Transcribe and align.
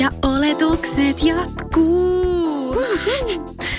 Ja 0.00 0.10
oletukset 0.22 1.24
jatkuu. 1.24 2.76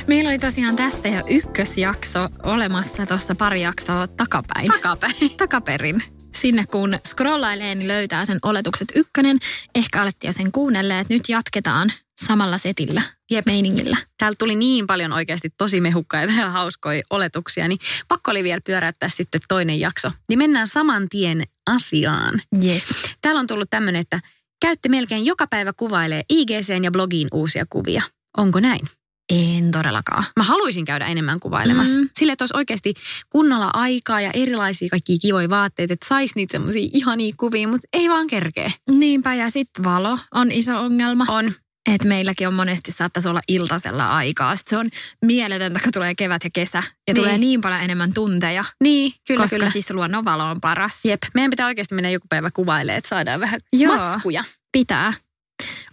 Meillä 0.08 0.30
oli 0.30 0.40
tosiaan 0.40 0.76
tästä 0.76 1.08
jo 1.08 1.22
ykkösjakso 1.30 2.30
olemassa 2.44 3.06
tuossa 3.06 3.36
pari 3.36 3.62
jaksoa 3.62 4.08
takapäin. 4.08 4.68
Takapäin. 4.68 5.38
Takaperin. 5.38 6.04
Sinne 6.36 6.64
kun 6.72 6.98
scrollailee, 7.08 7.76
niin 7.76 7.88
löytää 7.88 8.26
sen 8.26 8.40
oletukset 8.44 8.88
ykkönen. 8.96 9.38
Ehkä 9.76 10.02
olette 10.02 10.28
jo 10.28 10.34
sen 10.34 10.52
kuunnelleet. 10.52 11.10
Nyt 11.10 11.30
jatketaan 11.30 11.92
samalla 12.26 12.58
setillä 12.58 13.02
ja 13.32 13.42
meiningillä. 13.46 13.98
Täällä 14.18 14.36
tuli 14.40 14.56
niin 14.56 14.88
paljon 14.88 15.14
oikeasti 15.14 15.50
tosi 15.58 15.82
mehukkaita 15.82 16.34
ja 16.34 16.50
hauskoja 16.50 17.04
oletuksia, 17.10 17.68
niin 17.68 17.80
pakko 18.08 18.32
oli 18.32 18.44
vielä 18.44 18.62
pyöräyttää 18.62 19.10
sitten 19.10 19.42
toinen 19.48 19.80
jakso. 19.80 20.12
Niin 20.30 20.40
mennään 20.40 20.68
saman 20.68 21.10
tien 21.10 21.44
asiaan. 21.66 22.42
Yes. 22.66 22.84
Täällä 23.22 23.40
on 23.40 23.48
tullut 23.48 23.70
tämmöinen, 23.70 24.02
että 24.02 24.20
käytte 24.62 24.90
melkein 24.90 25.26
joka 25.26 25.48
päivä 25.48 25.74
kuvailee 25.74 26.24
IGCn 26.30 26.84
ja 26.84 26.92
blogiin 26.92 27.28
uusia 27.34 27.66
kuvia. 27.70 28.04
Onko 28.38 28.60
näin? 28.60 28.88
En 29.30 29.72
todellakaan. 29.72 30.24
Mä 30.38 30.44
haluaisin 30.44 30.86
käydä 30.86 31.06
enemmän 31.06 31.40
kuvailemassa. 31.40 32.00
Mm. 32.00 32.10
Sille, 32.20 32.32
että 32.32 32.44
olisi 32.44 32.58
oikeasti 32.58 32.94
kunnolla 33.30 33.70
aikaa 33.74 34.22
ja 34.22 34.32
erilaisia 34.34 34.90
kaikkia 34.90 35.18
kivoja 35.22 35.50
vaatteita, 35.50 35.94
että 35.94 36.08
saisi 36.10 36.34
niitä 36.36 36.52
semmoisia 36.52 36.90
ihania 36.94 37.34
kuvia, 37.38 37.68
mutta 37.68 37.88
ei 37.94 38.10
vaan 38.10 38.28
kerkee. 38.28 38.74
Niinpä 38.90 39.34
ja 39.34 39.50
sitten 39.50 39.84
valo 39.84 40.20
on 40.34 40.52
iso 40.52 40.80
ongelma. 40.80 41.26
On. 41.28 41.54
Et 41.94 42.04
meilläkin 42.04 42.48
on 42.48 42.54
monesti 42.54 42.92
saattaisi 42.92 43.30
olla 43.30 43.42
iltasella 43.48 44.08
aikaa. 44.08 44.56
Sit 44.56 44.68
se 44.68 44.78
on 44.78 44.90
mieletöntä, 45.26 45.80
kun 45.84 45.92
tulee 45.92 46.16
kevät 46.16 46.44
ja 46.44 46.50
kesä. 46.54 46.78
Ja 46.78 46.84
Niin. 47.08 47.16
tulee 47.16 47.38
niin 47.38 47.62
paljon 47.62 47.82
enemmän 47.82 48.14
tunteja. 48.14 48.66
Niin, 48.84 49.14
kyllä, 49.28 49.42
koska 49.44 49.56
kyllä. 49.56 49.72
siis 49.72 49.92
luonnonvalo 49.92 50.44
on 50.50 50.62
paras. 50.62 51.06
Jep, 51.06 51.22
meidän 51.34 51.50
pitää 51.50 51.66
oikeasti 51.68 51.96
mennä 51.96 52.10
joku 52.10 52.28
päivä 52.30 52.52
kuvailemaan, 52.52 52.98
että 52.98 53.10
saadaan 53.10 53.40
vähän 53.40 53.60
Joo. 53.74 53.96
matskuja. 53.98 54.44
Pitää. 54.72 55.14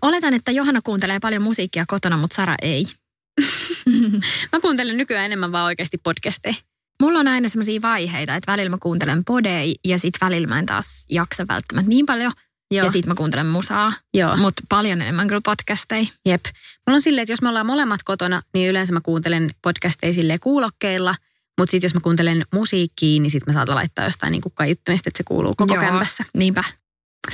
Oletan, 0.03 0.35
että 0.35 0.51
Johanna 0.51 0.81
kuuntelee 0.85 1.21
paljon 1.21 1.43
musiikkia 1.43 1.85
kotona, 1.89 2.17
mutta 2.17 2.37
Sara 2.37 2.55
ei. 2.63 2.85
Mä 4.53 4.61
kuuntelen 4.61 4.97
nykyään 4.97 5.25
enemmän 5.27 5.53
vaan 5.53 5.65
oikeasti 5.65 5.99
podcasteja. 5.99 6.55
Mulla 7.03 7.19
on 7.19 7.29
aina 7.29 7.49
semmoisia 7.49 7.83
vaiheita, 7.83 8.35
että 8.35 8.53
välillä 8.53 8.71
mä 8.71 8.79
kuuntelen 8.81 9.25
podei 9.25 9.75
ja 9.85 9.99
sitten 9.99 10.27
välillä 10.27 10.49
mä 10.49 10.59
en 10.59 10.67
taas 10.67 11.05
jaksa 11.11 11.49
välttämättä 11.49 11.89
niin 11.89 12.07
paljon. 12.07 12.33
Joo. 12.73 12.87
Ja 12.87 12.93
sitten 12.93 13.11
mä 13.11 13.15
kuuntelen 13.15 13.47
musaa, 13.47 13.93
mutta 14.37 14.63
paljon 14.69 15.03
enemmän 15.03 15.29
kyllä 15.29 15.41
podcasteja. 15.45 16.07
Jep. 16.27 16.45
Mulla 16.87 16.97
on 16.97 17.03
silleen, 17.03 17.23
että 17.23 17.33
jos 17.33 17.43
me 17.43 17.49
ollaan 17.49 17.67
molemmat 17.67 18.03
kotona, 18.03 18.43
niin 18.55 18.71
yleensä 18.71 18.93
mä 18.93 19.01
kuuntelen 19.01 19.51
podcasteja 19.63 20.15
silleen 20.15 20.41
kuulokkeilla. 20.41 21.15
Mutta 21.59 21.71
sitten 21.71 21.89
jos 21.89 21.95
mä 21.95 22.01
kuuntelen 22.01 22.43
musiikkia, 22.53 23.21
niin 23.21 23.31
sitten 23.31 23.55
mä 23.55 23.59
saatan 23.59 23.75
laittaa 23.75 24.05
jostain 24.05 24.31
niin 24.31 24.43
kaiuttimesta, 24.55 25.09
että 25.09 25.19
se 25.19 25.25
kuuluu 25.25 25.55
koko 25.57 25.75
Joo, 25.75 25.83
kämpässä. 25.83 26.25
Niinpä. 26.35 26.65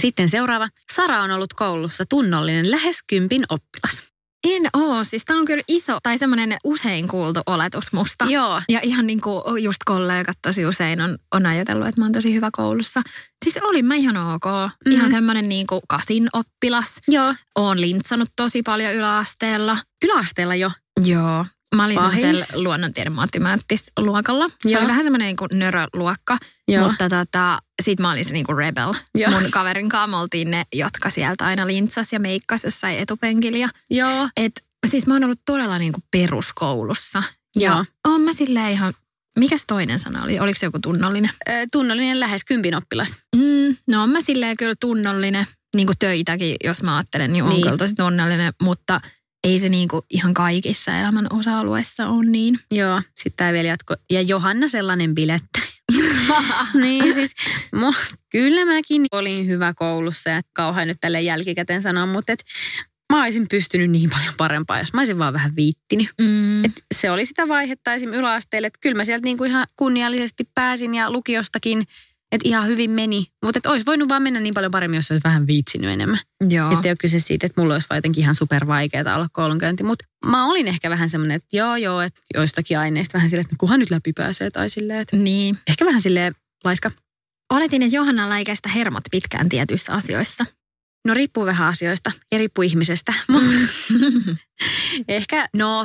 Sitten 0.00 0.28
seuraava. 0.28 0.68
Sara 0.96 1.22
on 1.22 1.30
ollut 1.30 1.54
koulussa 1.54 2.04
tunnollinen 2.08 2.70
lähes 2.70 3.02
kympin 3.06 3.44
oppilas. 3.48 4.07
En 4.44 4.62
oo, 4.72 5.04
siis 5.04 5.22
tää 5.24 5.36
on 5.36 5.44
kyllä 5.44 5.62
iso 5.68 5.98
tai 6.02 6.18
semmoinen 6.18 6.56
usein 6.64 7.08
kuultu 7.08 7.40
oletus 7.46 7.92
musta. 7.92 8.24
Joo. 8.24 8.62
Ja 8.68 8.80
ihan 8.82 9.06
niin 9.06 9.20
kuin 9.20 9.64
just 9.64 9.78
kollegat 9.84 10.38
tosi 10.42 10.66
usein 10.66 11.00
on, 11.00 11.18
on 11.34 11.46
ajatellut, 11.46 11.86
että 11.86 12.00
mä 12.00 12.04
oon 12.04 12.12
tosi 12.12 12.34
hyvä 12.34 12.48
koulussa. 12.52 13.02
Siis 13.44 13.58
olin 13.62 13.86
mä 13.86 13.94
ihan 13.94 14.16
ok. 14.16 14.44
Mm. 14.86 14.92
Ihan 14.92 15.10
semmoinen 15.10 15.48
niin 15.48 15.66
kuin 15.66 15.80
kasin 15.88 16.28
oppilas. 16.32 16.94
Joo. 17.08 17.34
Oon 17.58 17.80
lintsannut 17.80 18.28
tosi 18.36 18.62
paljon 18.62 18.94
yläasteella. 18.94 19.76
Yläasteella 20.04 20.54
jo. 20.54 20.70
Joo. 21.04 21.44
Mä 21.76 21.84
olin 21.84 21.98
semmoisella 21.98 22.62
luonnontiede 22.62 23.10
luokalla. 24.00 24.48
Se 24.48 24.68
Joo. 24.68 24.80
oli 24.80 24.88
vähän 24.88 25.04
semmoinen 25.04 25.26
niin 25.26 25.36
kuin 25.36 25.48
nöröluokka. 25.52 26.38
Joo. 26.68 26.88
Mutta 26.88 27.08
tota, 27.08 27.58
sit 27.82 28.00
mä 28.00 28.10
olin 28.10 28.24
se 28.24 28.32
niin 28.32 28.46
kuin 28.46 28.58
rebel. 28.58 28.94
Joo. 29.14 29.30
Mun 29.30 29.50
kaverin 29.50 29.88
kanssa 29.88 30.06
me 30.06 30.16
oltiin 30.16 30.50
ne, 30.50 30.64
jotka 30.74 31.10
sieltä 31.10 31.46
aina 31.46 31.66
lintsas 31.66 32.12
ja 32.12 32.20
meikkas 32.20 32.64
jossain 32.64 32.98
etupenkillä. 32.98 33.68
Joo. 33.90 34.28
et, 34.36 34.64
siis 34.86 35.06
mä 35.06 35.14
oon 35.14 35.24
ollut 35.24 35.40
todella 35.44 35.78
niin 35.78 35.92
kuin 35.92 36.04
peruskoulussa. 36.10 37.22
Ja 37.56 37.70
Joo. 37.70 37.84
oon 38.08 38.20
mä 38.20 38.32
silleen 38.32 38.72
ihan, 38.72 38.94
mikäs 39.38 39.64
toinen 39.66 39.98
sana 39.98 40.24
oli? 40.24 40.38
Oliko 40.40 40.58
se 40.58 40.66
joku 40.66 40.78
tunnollinen? 40.82 41.30
Ö, 41.48 41.52
Tunnollinen 41.72 42.20
lähes 42.20 42.44
kympin 42.44 42.74
oppilas. 42.74 43.16
Mm, 43.36 43.76
no 43.88 44.02
on 44.02 44.10
mä 44.10 44.20
silleen 44.20 44.56
kyllä 44.56 44.74
tunnollinen, 44.80 45.46
niin 45.76 45.86
kuin 45.86 45.98
töitäkin, 45.98 46.56
jos 46.64 46.82
mä 46.82 46.96
ajattelen, 46.96 47.32
niin 47.32 47.44
on 47.44 47.50
Niin. 47.50 47.62
kyllä 47.62 47.76
tosi 47.76 47.94
tunnollinen, 47.94 48.52
mutta 48.62 49.00
ei 49.48 49.58
se 49.58 49.68
niin 49.68 49.88
kuin 49.88 50.02
ihan 50.10 50.34
kaikissa 50.34 50.98
elämän 50.98 51.26
osa-alueissa 51.30 52.08
on 52.08 52.32
niin. 52.32 52.58
Joo. 52.70 53.02
Sitten 53.14 53.36
tämä 53.36 53.52
vielä 53.52 53.68
jatko. 53.68 53.94
Ja 54.10 54.22
Johanna 54.22 54.68
sellainen 54.68 55.14
bilettä. 55.14 55.60
niin 56.82 57.14
siis, 57.14 57.34
mu, 57.74 57.92
kyllä 58.30 58.64
mäkin 58.64 59.06
olin 59.12 59.46
hyvä 59.46 59.74
koulussa 59.74 60.30
ja 60.30 60.42
kauhean 60.52 60.88
nyt 60.88 61.00
tälle 61.00 61.22
jälkikäteen 61.22 61.82
sanoa, 61.82 62.06
mutta 62.06 62.32
et, 62.32 62.44
mä 63.12 63.22
olisin 63.22 63.48
pystynyt 63.50 63.90
niin 63.90 64.10
paljon 64.10 64.34
parempaa, 64.36 64.78
jos 64.78 64.92
mä 64.92 65.00
olisin 65.00 65.18
vaan 65.18 65.32
vähän 65.32 65.52
viittinyt. 65.56 66.08
Mm. 66.20 66.64
Et 66.64 66.84
se 66.94 67.10
oli 67.10 67.24
sitä 67.24 67.48
vaihetta 67.48 67.94
esim. 67.94 68.12
yläasteelle, 68.12 68.66
että 68.66 68.78
kyllä 68.82 68.96
mä 68.96 69.04
sieltä 69.04 69.24
niinku 69.24 69.44
ihan 69.44 69.66
kunniallisesti 69.76 70.44
pääsin 70.54 70.94
ja 70.94 71.10
lukiostakin, 71.10 71.84
että 72.32 72.48
ihan 72.48 72.66
hyvin 72.68 72.90
meni. 72.90 73.26
Mutta 73.44 73.70
olisi 73.70 73.86
voinut 73.86 74.08
vaan 74.08 74.22
mennä 74.22 74.40
niin 74.40 74.54
paljon 74.54 74.70
paremmin, 74.70 74.98
jos 74.98 75.10
olisi 75.10 75.24
vähän 75.24 75.46
viitsinyt 75.46 75.90
enemmän. 75.90 76.18
Joo. 76.48 76.72
Että 76.72 76.88
ei 76.88 76.90
ole 76.90 76.96
kyse 77.00 77.18
siitä, 77.18 77.46
että 77.46 77.60
mulla 77.60 77.74
olisi 77.74 77.86
vaan 77.90 77.98
jotenkin 77.98 78.22
ihan 78.22 78.34
super 78.34 78.66
vaikeaa 78.66 79.16
olla 79.16 79.28
koulunkäynti. 79.32 79.82
Mutta 79.82 80.04
mä 80.26 80.46
olin 80.46 80.68
ehkä 80.68 80.90
vähän 80.90 81.08
semmoinen, 81.08 81.34
että 81.34 81.56
joo 81.56 81.76
joo, 81.76 82.00
että 82.00 82.20
joistakin 82.34 82.78
aineista 82.78 83.14
vähän 83.18 83.30
silleen, 83.30 83.44
että 83.44 83.54
no 83.54 83.58
kunhan 83.60 83.80
nyt 83.80 83.90
läpi 83.90 84.12
pääsee 84.12 84.50
tai 84.50 84.70
silleen, 84.70 85.00
että 85.00 85.16
Niin. 85.16 85.58
ehkä 85.66 85.84
vähän 85.86 86.00
silleen 86.02 86.34
laiska. 86.64 86.90
Oletin, 87.52 87.82
että 87.82 87.96
Johannalla 87.96 88.38
ei 88.38 88.44
kestä 88.44 88.68
hermot 88.68 89.02
pitkään 89.10 89.48
tietyissä 89.48 89.92
asioissa. 89.92 90.44
No 91.06 91.14
riippuu 91.14 91.46
vähän 91.46 91.68
asioista 91.68 92.12
ja 92.32 92.38
riippuu 92.38 92.62
ihmisestä, 92.62 93.14
ehkä 95.08 95.48
no 95.56 95.84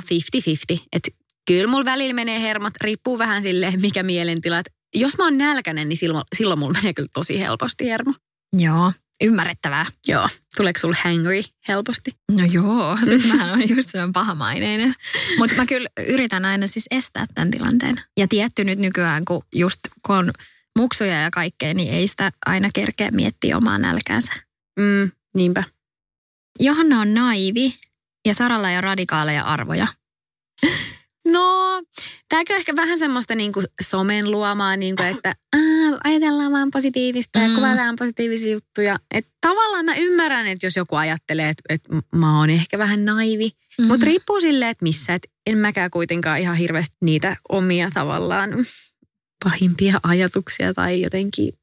50-50. 0.76 0.80
Että 0.94 1.10
kyllä 1.48 1.68
mulla 1.68 1.86
välillä 1.86 2.14
menee 2.14 2.42
hermot, 2.42 2.74
riippuu 2.82 3.18
vähän 3.18 3.44
silleen 3.44 3.82
mikä 3.82 4.04
mielentila. 4.04 4.60
Et 4.60 4.70
jos 4.94 5.18
mä 5.18 5.24
oon 5.24 5.38
nälkäinen, 5.38 5.90
niin 5.90 5.98
silloin, 5.98 6.26
silloin 6.36 6.60
mulla 6.60 6.74
menee 6.74 6.94
kyllä 6.94 7.10
tosi 7.14 7.40
helposti 7.40 7.86
hermo. 7.86 8.14
Joo, 8.58 8.92
ymmärrettävää. 9.24 9.86
Joo. 10.08 10.30
Tuleeko 10.58 10.80
sulla 10.80 10.96
hangry 11.04 11.42
helposti? 11.68 12.12
No 12.32 12.46
joo, 12.52 12.98
siis 13.06 13.28
mähän 13.28 13.54
on 13.54 13.70
just 13.70 13.90
sellainen 13.90 14.14
pahamaineinen. 14.14 14.94
Mutta 15.40 15.56
mä 15.56 15.66
kyllä 15.66 15.90
yritän 16.08 16.46
aina 16.46 16.68
siis 16.68 16.86
estää 16.92 17.26
tämän 17.36 17.52
tilanteen. 17.52 18.02
Ja 18.18 18.28
tietty 18.28 18.64
nyt 18.64 18.80
nykyään, 18.80 19.26
kun 19.26 19.44
just 19.56 19.80
kun 20.06 20.16
on 20.16 20.32
muksuja 20.78 21.22
ja 21.22 21.32
kaikkea, 21.32 21.74
niin 21.74 21.94
ei 21.94 22.08
sitä 22.08 22.32
aina 22.46 22.70
kerkeä 22.74 23.12
miettiä 23.12 23.58
omaa 23.58 23.78
nälkäänsä. 23.78 24.32
Mm, 24.80 25.12
niinpä. 25.38 25.64
Johanna 26.60 27.02
on 27.02 27.14
naivi 27.14 27.74
ja 28.26 28.34
Saralla 28.34 28.68
ole 28.68 28.82
radikaaleja 28.82 29.44
arvoja. 29.44 29.88
No, 31.28 31.84
tämäkö 32.30 32.56
ehkä 32.56 32.76
vähän 32.76 33.00
semmoista 33.00 33.36
niinku 33.36 33.64
somen 33.82 34.32
luomaa, 34.32 34.78
niinku, 34.78 35.04
että 35.04 35.36
ää, 35.54 35.62
ajatellaan 36.04 36.52
vaan 36.52 36.72
positiivista 36.72 37.40
ja 37.40 37.48
Mm. 37.48 37.56
kuvataan 37.56 37.96
positiivisia 38.00 38.52
juttuja. 38.52 39.00
Et 39.12 39.28
tavallaan 39.42 39.86
mä 39.86 39.96
ymmärrän, 39.96 40.48
että 40.48 40.66
jos 40.66 40.76
joku 40.76 40.96
ajattelee, 40.96 41.50
että, 41.50 41.64
että 41.70 41.90
mä 42.16 42.40
oon 42.40 42.50
ehkä 42.50 42.78
vähän 42.78 43.06
naivi. 43.06 43.52
Mm. 43.80 43.86
Mutta 43.88 44.06
riippuu 44.06 44.40
silleen, 44.40 44.72
että 44.72 44.84
missä. 44.84 45.14
Et 45.14 45.28
en 45.46 45.58
mäkään 45.58 45.92
kuitenkaan 45.92 46.40
ihan 46.40 46.58
hirveästi 46.58 46.96
niitä 47.02 47.38
omia 47.50 47.90
tavallaan 47.94 48.66
pahimpia 49.44 50.00
ajatuksia 50.04 50.74
tai 50.74 51.02
jotenkin 51.02 51.54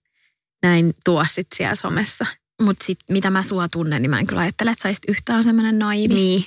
näin 0.62 0.92
tuo 1.04 1.24
sit 1.30 1.46
siellä 1.56 1.74
somessa. 1.74 2.26
Mutta 2.62 2.84
sitten 2.84 3.14
mitä 3.14 3.30
mä 3.30 3.42
sua 3.42 3.68
tunnen, 3.68 4.02
niin 4.02 4.10
mä 4.10 4.18
en 4.18 4.26
kyllä 4.26 4.40
ajattele, 4.40 4.70
että 4.70 4.92
sä 4.92 5.00
yhtään 5.08 5.44
semmoinen 5.44 5.78
naivi. 5.78 6.14
Niin. 6.14 6.44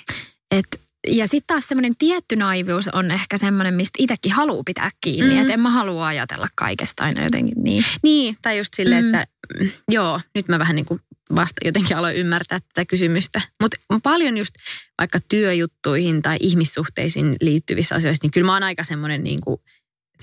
Et, 0.51 0.81
ja 1.07 1.27
sitten 1.27 1.47
taas 1.47 1.67
semmoinen 1.67 1.93
tietty 1.97 2.35
naivius 2.35 2.87
on 2.87 3.11
ehkä 3.11 3.37
semmoinen, 3.37 3.73
mistä 3.73 3.95
itsekin 3.99 4.31
haluaa 4.31 4.63
pitää 4.65 4.89
kiinni. 5.01 5.35
Mm. 5.35 5.41
Että 5.41 5.53
en 5.53 5.59
mä 5.59 5.69
halua 5.69 6.07
ajatella 6.07 6.47
kaikesta 6.55 7.03
aina 7.03 7.23
jotenkin 7.23 7.63
niin. 7.63 7.85
Niin, 8.03 8.35
tai 8.41 8.57
just 8.57 8.73
silleen, 8.73 9.05
Mm. 9.05 9.13
että 9.13 9.27
mm, 9.59 9.69
joo, 9.91 10.21
nyt 10.35 10.47
mä 10.47 10.59
vähän 10.59 10.75
niin 10.75 10.85
kuin 10.85 10.99
vasta 11.35 11.61
jotenkin 11.65 11.97
aloin 11.97 12.15
ymmärtää 12.15 12.59
tätä 12.59 12.85
kysymystä. 12.85 13.41
Mutta 13.61 13.77
paljon 14.03 14.37
just 14.37 14.53
vaikka 14.97 15.19
työjuttuihin 15.29 16.21
tai 16.21 16.37
ihmissuhteisiin 16.39 17.35
liittyvissä 17.41 17.95
asioissa, 17.95 18.23
niin 18.23 18.31
kyllä 18.31 18.45
mä 18.45 18.53
oon 18.53 18.63
aika 18.63 18.83
semmoinen 18.83 19.23
niin 19.23 19.41
kuin 19.41 19.61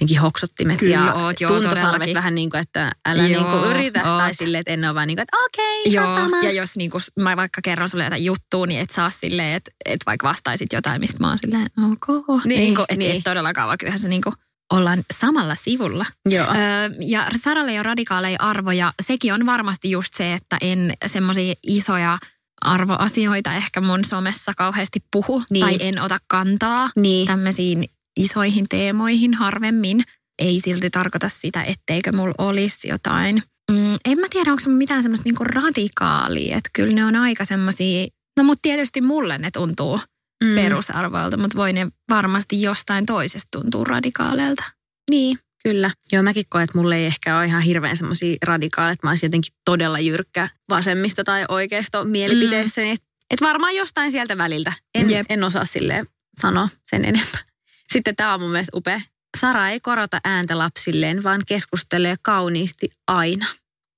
jotenkin 0.00 0.20
hoksottimet 0.20 0.79
Kyllä 0.79 0.94
ja 0.94 1.14
oot, 1.14 1.41
joo, 1.41 1.61
todellakin. 1.62 2.14
vähän 2.14 2.35
niin 2.35 2.50
kuin, 2.50 2.61
että 2.61 2.93
älä 3.06 3.26
Joo, 3.26 3.43
niin 3.43 3.52
kuin 3.61 3.70
yritä. 3.76 4.00
Tai 4.00 4.29
oot. 4.29 4.37
silleen, 4.37 4.61
että 4.61 4.73
en 4.73 4.85
ole 4.85 4.94
vaan 4.94 5.06
niin 5.06 5.17
kuin, 5.17 5.23
että 5.23 5.37
okei, 5.44 5.81
okay, 5.81 5.93
Joo, 5.93 6.05
sama. 6.17 6.43
ja 6.43 6.52
jos 6.52 6.76
niinku, 6.76 6.99
mä 7.20 7.37
vaikka 7.37 7.61
kerron 7.64 7.88
sulle 7.88 8.05
jotain 8.05 8.25
juttua, 8.25 8.67
niin 8.67 8.81
et 8.81 8.91
saa 8.91 9.11
silleen, 9.11 9.55
että 9.55 9.70
et 9.85 10.00
vaikka 10.06 10.29
vastaisit 10.29 10.73
jotain, 10.73 11.00
mistä 11.00 11.17
mä 11.20 11.29
oon 11.29 11.38
silleen, 11.38 11.67
ok. 11.93 12.44
Niin, 12.44 12.61
niinku, 12.61 12.85
et, 12.88 12.99
niin. 12.99 13.17
et 13.17 13.25
todellakaan, 13.25 13.67
vaan 13.67 13.79
kyllähän 13.79 14.00
se 14.00 14.08
niinku, 14.08 14.32
ollaan 14.73 15.02
samalla 15.19 15.55
sivulla. 15.55 16.06
Joo. 16.29 16.46
Öö, 16.46 16.88
ja 17.00 17.26
Saralle 17.41 17.79
on 17.79 17.85
radikaaleja 17.85 18.37
arvoja. 18.41 18.93
Sekin 19.03 19.35
on 19.35 19.46
varmasti 19.46 19.91
just 19.91 20.14
se, 20.14 20.32
että 20.32 20.56
en 20.61 20.93
semmoisia 21.06 21.55
isoja 21.67 22.19
arvoasioita 22.61 23.55
ehkä 23.55 23.81
mun 23.81 24.05
somessa 24.05 24.53
kauheasti 24.56 25.05
puhu 25.12 25.43
Niin. 25.50 25.67
tai 25.67 25.76
en 25.81 26.03
ota 26.03 26.19
kantaa 26.29 26.91
niin. 26.96 27.26
tämmöisiin 27.26 27.85
isoihin 28.25 28.67
teemoihin 28.69 29.34
harvemmin. 29.34 30.02
Ei 30.38 30.61
silti 30.61 30.90
tarkoita 30.90 31.28
sitä, 31.28 31.62
etteikö 31.62 32.12
mulla 32.12 32.34
olisi 32.38 32.88
jotain. 32.88 33.43
Mm, 33.70 33.94
en 34.05 34.19
mä 34.19 34.26
tiedä, 34.31 34.50
onko 34.50 34.61
se 34.62 34.70
mitään 34.70 35.02
semmoista 35.02 35.25
niinku 35.25 35.44
radikaalia, 35.44 36.56
että 36.56 36.70
kyllä 36.72 36.94
ne 36.94 37.05
on 37.05 37.17
aika 37.17 37.44
semmoisia, 37.44 38.06
no 38.37 38.44
mutta 38.44 38.58
tietysti 38.62 39.00
mulle 39.00 39.38
ne 39.38 39.50
tuntuu 39.50 40.00
Mm. 40.44 40.55
perusarvoilta, 40.55 41.37
mutta 41.37 41.56
voi 41.56 41.72
ne 41.72 41.88
varmasti 42.11 42.62
jostain 42.62 43.06
toisesta 43.06 43.49
tuntuu 43.61 43.84
radikaaleilta. 43.84 44.64
Niin, 45.11 45.38
kyllä. 45.64 45.90
Joo, 46.12 46.22
mäkin 46.22 46.44
koen, 46.49 46.64
että 46.64 46.78
mulle 46.78 46.96
ei 46.96 47.06
ehkä 47.06 47.37
ole 47.37 47.46
ihan 47.46 47.62
hirveän 47.62 47.96
semmoisia 47.96 48.37
radikaaleja, 48.46 48.93
että 48.93 49.06
mä 49.06 49.11
olisin 49.11 49.26
jotenkin 49.26 49.52
todella 49.64 49.99
jyrkkä 49.99 50.49
vasemmisto- 50.72 51.25
tai 51.25 51.44
oikeisto 51.49 52.05
mielipiteessäni. 52.05 52.87
Mm. 52.87 52.93
Että 52.93 53.06
et 53.31 53.40
varmaan 53.40 53.75
jostain 53.76 54.12
sieltä 54.12 54.38
väliltä. 54.38 54.72
En, 54.94 55.11
Jep. 55.11 55.26
en 55.28 55.44
osaa 55.44 55.64
silleen 55.64 56.06
sanoa 56.40 56.69
sen 56.90 57.05
enempää. 57.05 57.40
Sitten 57.93 58.17
tämä 58.17 58.35
on 58.35 58.41
mun 58.41 58.51
mielestä 58.51 58.77
upea. 58.77 59.01
Sara 59.41 59.69
ei 59.69 59.81
korota 59.81 60.21
ääntä 60.25 60.59
lapsilleen, 60.59 61.23
vaan 61.23 61.43
keskustelee 61.47 62.17
kauniisti 62.23 62.89
aina. 63.07 63.47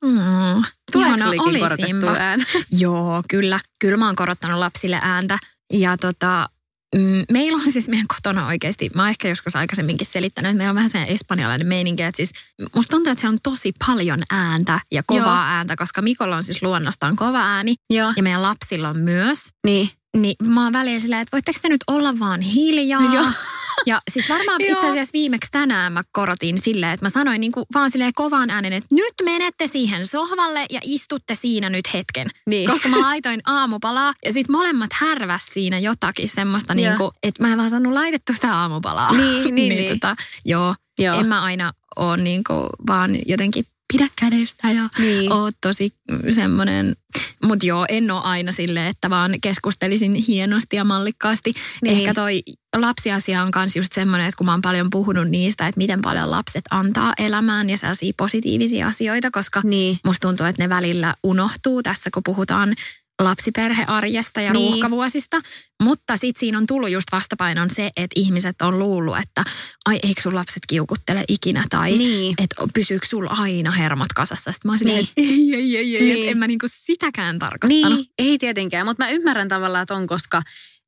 Mm. 0.05 0.63
Tuleeko 0.93 1.09
Ihana 1.09 1.25
sullekin 1.25 1.49
oli 1.49 1.59
korotettua 1.59 1.87
Simba. 1.87 2.17
ääni? 2.19 2.45
Joo, 2.81 3.23
kyllä. 3.31 3.61
Kyllä 3.81 3.97
mä 3.97 4.07
oon 4.07 4.17
korottanut 4.17 4.59
lapsille 4.59 4.99
ääntä. 5.03 5.39
Ja 5.73 5.97
tota, 5.97 6.49
mm, 6.97 7.25
meillä 7.33 7.57
on 7.57 7.73
siis 7.73 7.89
meidän 7.89 8.07
kotona 8.09 8.47
oikeasti, 8.47 8.91
mä 8.95 9.03
oon 9.03 9.09
ehkä 9.09 9.29
joskus 9.29 9.57
aikaisemminkin 9.57 10.07
selittänyt, 10.07 10.51
että 10.51 10.59
meillä 10.59 10.71
on 10.71 10.77
vähän 10.77 10.91
se 10.91 11.05
espanjalainen 11.09 11.67
meininki, 11.67 12.03
että 12.03 12.17
siis 12.17 12.31
musta 12.75 12.91
tuntuu, 12.91 13.11
että 13.13 13.21
siellä 13.21 13.35
on 13.35 13.39
tosi 13.43 13.73
paljon 13.87 14.23
ääntä 14.31 14.81
ja 14.93 15.03
kovaa 15.07 15.25
Joo. 15.25 15.55
ääntä, 15.55 15.77
koska 15.77 16.03
Mikolla 16.03 16.37
on 16.37 16.43
siis 16.43 16.63
luonnostaan 16.63 17.17
kova 17.17 17.41
ääni 17.41 17.75
Joo. 17.91 18.13
ja 18.17 18.23
meidän 18.23 18.43
lapsilla 18.43 18.89
on 18.89 18.99
myös. 18.99 19.49
Niin. 19.67 19.91
Niin 20.17 20.35
mä 20.47 20.65
oon 20.65 20.73
välillä 20.73 21.01
silleen, 21.01 21.23
että 21.23 21.37
voitteko 21.37 21.59
te 21.63 21.69
nyt 21.69 21.81
olla 21.87 22.19
vaan 22.19 22.41
hiljaa? 22.41 23.15
Joo. 23.15 23.27
Ja 23.87 24.03
siis 24.11 24.29
varmaan 24.29 24.61
itse 24.71 24.89
asiassa 24.89 25.13
viimeksi 25.13 25.51
tänään 25.51 25.93
mä 25.93 26.03
korotin 26.13 26.59
silleen, 26.59 26.93
että 26.93 27.07
mä 27.07 27.11
sanoin 27.11 27.41
niin 27.41 27.53
kuin 27.53 27.67
vaan 27.75 27.91
silleen 27.91 28.13
kovaan 28.15 28.51
äänen, 28.51 28.73
että 28.73 28.95
nyt 28.95 29.15
menette 29.25 29.67
siihen 29.67 30.07
sohvalle 30.07 30.67
ja 30.71 30.81
istutte 30.83 31.35
siinä 31.35 31.71
nyt 31.71 31.95
hetken. 31.95 32.27
Niin. 32.51 32.71
Koska 32.71 32.89
mä 32.89 33.01
laitoin 33.01 33.41
aamupalaa 33.47 34.13
ja 34.25 34.33
sitten 34.33 34.57
molemmat 34.57 34.91
härväs 34.93 35.47
siinä 35.53 35.79
jotakin 35.79 36.29
semmoista, 36.29 36.75
niin 36.75 36.97
kuin, 36.97 37.11
että 37.23 37.43
mä 37.43 37.53
en 37.53 37.59
vaan 37.59 37.71
saanut 37.71 37.93
laitettua 37.93 38.35
sitä 38.35 38.57
aamupalaa. 38.57 39.13
Niin, 39.13 39.55
niin, 39.55 39.69
niin. 39.77 39.93
Tota, 39.93 40.17
joo, 40.45 40.75
Joo. 40.99 41.21
en 41.21 41.27
mä 41.27 41.43
aina 41.43 41.71
ole 41.97 42.17
niin 42.17 42.45
kuin, 42.45 42.67
vaan 42.87 43.11
jotenkin 43.27 43.65
pidä 43.93 44.07
kädestä 44.21 44.71
ja 44.71 44.89
Niin. 44.99 45.33
oot 45.33 45.55
tosi 45.61 45.91
semmoinen, 46.35 46.97
mutta 47.45 47.67
joo, 47.67 47.87
en 47.89 48.11
ole 48.11 48.23
aina 48.23 48.53
silleen, 48.53 48.87
että 48.87 49.11
vaan 49.11 49.35
keskustelisin 49.43 50.15
hienosti 50.15 50.77
ja 50.77 50.85
mallikkaasti. 50.85 51.55
Niin. 51.85 51.97
Ehkä 51.99 52.15
toi 52.15 52.43
lapsiasia 52.77 53.43
on 53.43 53.51
myös 53.57 53.77
just 53.77 53.93
semmoinen, 53.93 54.27
että 54.29 54.37
kun 54.39 54.47
mä 54.47 54.53
oon 54.53 54.63
paljon 54.63 54.91
puhunut 54.91 55.29
niistä, 55.29 55.67
että 55.67 55.79
miten 55.79 56.01
paljon 56.03 56.31
lapset 56.31 56.65
antaa 56.71 57.13
elämään 57.19 57.71
ja 57.71 57.77
sellaisia 57.77 58.13
positiivisia 58.17 58.87
asioita, 58.87 59.31
koska 59.31 59.61
Niin. 59.65 59.99
musta 60.05 60.29
tuntuu, 60.29 60.47
että 60.47 60.63
ne 60.63 60.69
välillä 60.69 61.15
unohtuu 61.25 61.83
tässä, 61.83 62.11
kun 62.15 62.23
puhutaan 62.23 62.75
lapsiperhearjesta 63.25 64.41
ja 64.41 64.53
Niin. 64.53 64.71
ruuhkavuosista. 64.73 65.41
Mutta 65.83 66.17
sitten 66.17 66.41
siinä 66.41 66.59
on 66.59 66.67
tullut 66.67 66.91
just 66.91 67.07
vastapainon 67.13 67.71
se, 67.71 67.87
että 67.97 68.21
ihmiset 68.21 68.63
on 68.63 68.79
luullut, 68.79 69.17
että 69.19 69.45
ai 69.85 69.99
eikö 70.03 70.21
sun 70.23 70.35
lapset 70.35 70.63
kiukuttele 70.69 71.25
ikinä 71.29 71.65
tai 71.71 71.99
Niin. 71.99 72.35
että 72.43 72.55
pysyykö 72.75 73.07
sulla 73.07 73.31
aina 73.39 73.71
hermot 73.71 74.13
kasassa. 74.17 74.53
Sitten 74.53 74.69
mä 74.69 74.73
oon 74.73 74.79
Niin. 74.85 74.99
että 74.99 75.13
ei, 75.17 75.55
ei, 75.55 75.77
ei, 75.77 75.97
ei, 75.97 76.03
Niin. 76.05 76.19
että 76.19 76.31
en 76.31 76.39
mä 76.39 76.47
niinku 76.47 76.67
sitäkään 76.69 77.39
tarkoittanut. 77.39 77.99
Niin, 77.99 78.07
ei 78.19 78.39
tietenkään, 78.39 78.87
mutta 78.87 79.05
mä 79.05 79.11
ymmärrän 79.11 79.49
tavallaan, 79.49 79.83
että 79.83 79.95
on, 79.95 80.07
koska 80.07 80.43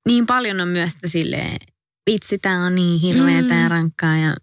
niin 0.08 0.26
paljon 0.26 0.60
on 0.60 0.68
myös 0.68 0.92
sitä 0.92 1.08
silleen, 1.08 1.58
vitsi, 2.10 2.38
tää 2.38 2.58
on 2.58 2.74
niin 2.74 3.00
hirveetä 3.00 3.54
Mm. 3.54 3.62
ja 3.62 3.68
rankkaa 3.68 4.16
ja 4.16 4.34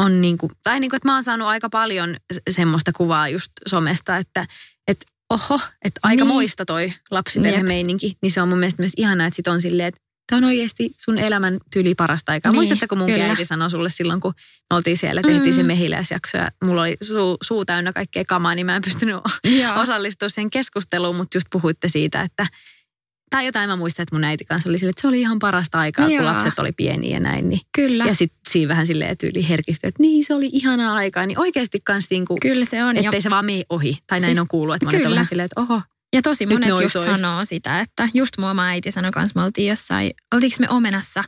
on 0.00 0.20
niin 0.20 0.38
kuin, 0.38 0.52
tai 0.62 0.80
niin 0.80 0.90
kuin, 0.90 0.96
että 0.96 1.08
mä 1.08 1.14
oon 1.14 1.22
saanut 1.24 1.48
aika 1.48 1.68
paljon 1.68 2.16
se- 2.34 2.40
semmoista 2.50 2.92
kuvaa 2.96 3.28
just 3.28 3.52
somesta, 3.68 4.16
että, 4.16 4.46
että 4.88 5.06
oho, 5.30 5.60
että 5.84 6.00
aika 6.02 6.24
Niin. 6.24 6.34
moista 6.34 6.64
toi 6.64 6.92
lapsiperhemeininki, 7.10 8.16
niin 8.22 8.30
se 8.32 8.42
on 8.42 8.48
mun 8.48 8.58
mielestä 8.58 8.82
myös 8.82 8.92
ihanaa, 8.96 9.26
että 9.26 9.36
sit 9.36 9.46
on 9.46 9.60
silleen, 9.60 9.88
että 9.88 10.00
tämä 10.30 10.38
on 10.38 10.44
oikeasti 10.44 10.94
sun 10.96 11.18
elämän 11.18 11.58
tyyli 11.72 11.94
parasta 11.94 12.32
aikaa. 12.32 12.52
Niin, 12.52 12.56
Muistatko, 12.58 12.86
kun 12.88 12.98
munkin 12.98 13.14
kyllä. 13.14 13.28
äiti 13.28 13.44
sanoi 13.44 13.70
sulle 13.70 13.90
silloin, 13.90 14.20
kun 14.20 14.34
me 14.70 14.76
oltiin 14.76 14.96
siellä, 14.96 15.22
tehtiin 15.22 15.54
se 15.54 15.62
Mm. 15.62 15.66
mehiläisjakso 15.66 16.36
ja 16.38 16.48
mulla 16.64 16.82
oli 16.82 16.96
suu, 17.02 17.36
suu 17.42 17.64
täynnä 17.64 17.92
kaikkea 17.92 18.24
kamaa, 18.28 18.54
niin 18.54 18.66
mä 18.66 18.76
en 18.76 18.82
pystynyt 18.82 19.16
Joo. 19.62 19.80
osallistua 19.80 20.28
siihen 20.28 20.50
keskusteluun, 20.50 21.16
mutta 21.16 21.36
just 21.36 21.46
puhuitte 21.52 21.88
siitä, 21.88 22.22
että 22.22 22.46
tai 23.30 23.46
jotain 23.46 23.70
mä 23.70 23.76
muistan, 23.76 24.02
että 24.02 24.14
mun 24.14 24.24
äiti 24.24 24.44
kanssa 24.44 24.68
oli 24.68 24.78
silleen, 24.78 24.90
että 24.90 25.02
se 25.02 25.08
oli 25.08 25.20
ihan 25.20 25.38
parasta 25.38 25.78
aikaa, 25.78 26.08
Joo. 26.08 26.16
kun 26.16 26.24
lapset 26.26 26.58
oli 26.58 26.72
pieniä 26.76 27.10
ja 27.16 27.20
näin. 27.20 27.48
Niin. 27.48 27.60
Kyllä, 27.76 28.04
Ja 28.04 28.14
sitten 28.14 28.38
siinä 28.50 28.68
vähän 28.68 28.86
silleen 28.86 29.18
tyyli 29.18 29.48
herkistyi, 29.48 29.88
että 29.88 30.02
niin 30.02 30.24
se 30.24 30.34
oli 30.34 30.48
ihanaa 30.52 30.94
aikaa. 30.94 31.26
Niin 31.26 31.38
oikeasti 31.40 31.78
kans 31.84 32.06
niinku, 32.10 32.36
kyllä 32.42 32.64
se 32.64 32.84
on. 32.84 32.96
Ja, 32.96 33.02
ettei 33.02 33.20
se 33.20 33.30
vaan 33.30 33.44
mene 33.44 33.62
ohi. 33.70 33.98
Tai 34.06 34.20
näin 34.20 34.30
Siis 34.30 34.40
on 34.40 34.48
kuullut, 34.48 34.74
että 34.74 34.86
monet 34.86 34.98
on 34.98 35.02
kyllä. 35.02 35.14
vähän 35.14 35.26
silleen, 35.26 35.44
että 35.44 35.60
oho. 35.60 35.82
ja 36.12 36.22
tosi 36.22 36.46
nyt 36.46 36.54
monet 36.54 36.66
ne 36.74 36.82
just 36.82 36.96
oisoi. 36.96 37.04
sanoo 37.06 37.44
sitä, 37.44 37.80
että 37.80 38.08
just 38.14 38.38
mua 38.38 38.54
mä 38.54 38.68
äiti 38.68 38.90
sanoi 38.90 39.10
kanssa, 39.10 39.40
me 39.40 39.44
oltiin 39.44 39.68
jossain, 39.68 40.10
oltiinko 40.34 40.56
me 40.60 40.68
omenassa 40.68 41.24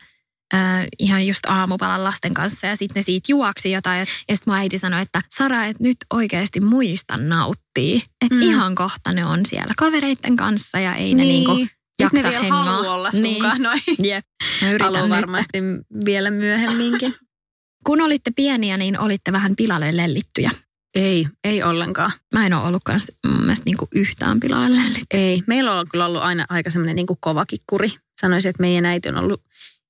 äh, 0.55 0.87
ihan 0.99 1.26
just 1.26 1.47
aamupalan 1.47 2.05
lasten 2.05 2.35
kanssa 2.35 2.67
ja 2.67 2.76
sitten 2.76 3.00
ne 3.00 3.05
siitä 3.05 3.26
juoksi 3.32 3.70
jotain. 3.73 3.99
Ja 4.00 4.06
sitten 4.06 4.43
mun 4.47 4.56
äiti 4.56 4.79
sanoi, 4.79 5.02
että 5.02 5.23
Sara, 5.37 5.64
että 5.64 5.82
nyt 5.82 5.97
oikeasti 6.12 6.61
muista 6.61 7.17
nauttii. 7.17 8.02
Että 8.25 8.35
Mm. 8.35 8.43
ihan 8.43 8.75
kohta 8.75 9.12
ne 9.12 9.25
on 9.26 9.47
siellä 9.47 9.75
kavereitten 9.76 10.37
kanssa 10.37 10.79
ja 10.81 10.94
ei 10.94 11.14
ne 11.14 11.25
niinku 11.25 11.67
jaksa 12.00 12.17
ne 12.17 12.23
vielä 12.23 12.43
hengaa. 12.43 12.64
haluaa 12.64 12.94
olla 12.94 13.11
Niin. 13.11 13.35
sunkaan 13.35 13.62
noin. 13.62 13.81
Jep. 14.02 14.25
Mä 14.62 14.69
yritän 14.70 14.85
Haluaa 14.87 15.02
nyt. 15.02 15.11
varmasti 15.11 15.58
vielä 16.05 16.31
myöhemminkin. 16.31 17.14
Kun 17.87 18.00
olitte 18.00 18.30
pieniä, 18.37 18.76
niin 18.76 18.99
olitte 19.00 19.33
vähän 19.33 19.57
pilalle 19.57 19.97
lellittyjä. 19.97 20.50
ei, 20.95 21.26
ei 21.45 21.62
ollenkaan. 21.62 22.12
Mä 22.35 22.47
en 22.47 22.52
ole 22.54 22.66
ollut 22.69 22.83
kans 22.85 23.07
mun 23.26 23.40
mielestä 23.40 23.64
niinku 23.66 23.88
yhtään 23.95 24.40
pilalle 24.40 24.76
lellitty. 24.76 25.07
Ei. 25.16 25.42
Meillä 25.47 25.78
on 25.78 25.87
kyllä 25.90 26.07
ollut 26.07 26.23
aina 26.23 26.47
aika 26.49 26.71
semmoinen 26.71 26.97
niin 26.97 27.07
kovakin 27.21 27.59
kuri. 27.66 27.90
Sanoisin, 28.21 28.49
että 28.50 28.61
meidän 28.61 28.85
äiti 28.87 29.09
on 29.09 29.16
ollut 29.16 29.42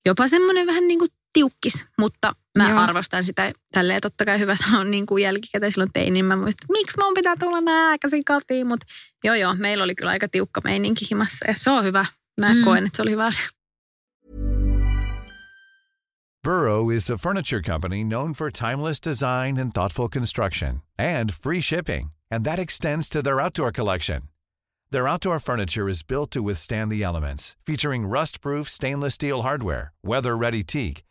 jopa 0.06 0.28
semmoinen 0.28 0.66
vähän 0.66 0.88
niin 0.88 0.98
kuin 0.98 1.10
tiukkis, 1.32 1.84
mutta 1.98 2.34
mä 2.58 2.70
Joo. 2.70 2.78
Arvostan 2.78 3.24
sitä 3.24 3.52
tälleen 3.74 4.00
totta 4.00 4.24
kai 4.24 4.38
hyvä 4.38 4.56
sanoa 4.56 4.84
niin 4.84 5.06
kuin 5.06 5.22
jälkikäteen 5.22 5.72
silloin 5.72 5.92
tein, 5.92 6.12
niin 6.12 6.24
mä 6.24 6.36
muistan, 6.36 6.64
että 6.64 6.72
miksi 6.72 6.98
mun 7.00 7.14
pitää 7.14 7.36
tulla 7.36 7.60
näin 7.60 7.88
aikaisin 7.88 8.24
kotiin, 8.24 8.66
mutta 8.66 8.86
joo 9.24 9.34
joo, 9.34 9.54
meillä 9.54 9.84
oli 9.84 9.94
kyllä 9.94 10.10
aika 10.10 10.28
tiukka 10.28 10.60
meininki 10.64 11.06
himassa 11.10 11.44
ja 11.48 11.54
se 11.56 11.70
on 11.70 11.84
hyvä. 11.84 12.06
Mä 12.40 12.54
mm. 12.54 12.64
koen, 12.64 12.86
että 12.86 12.96
se 12.96 13.02
oli 13.02 13.10
hyvä 13.10 13.26
asia. 13.26 13.48
Burrow 16.42 16.90
is 16.90 17.10
a 17.10 17.18
furniture 17.18 17.60
company 17.60 18.02
known 18.02 18.32
for 18.32 18.50
timeless 18.50 18.98
design 18.98 19.58
and 19.58 19.72
thoughtful 19.72 20.08
construction 20.08 20.80
and 20.98 21.30
free 21.42 21.60
shipping, 21.60 22.10
and 22.30 22.44
that 22.44 22.58
extends 22.58 23.10
to 23.10 23.22
their 23.22 23.40
outdoor 23.40 23.70
collection. 23.72 24.22
Their 24.90 25.06
outdoor 25.06 25.38
furniture 25.38 25.88
is 25.90 26.02
built 26.02 26.30
to 26.30 26.42
withstand 26.42 26.90
the 26.90 27.04
elements, 27.04 27.56
featuring 27.66 28.06
rust-proof 28.06 28.68
stainless 28.68 29.14
steel 29.14 29.42
hardware, 29.42 29.92
weather-ready 30.02 30.62
teak, 30.64 31.02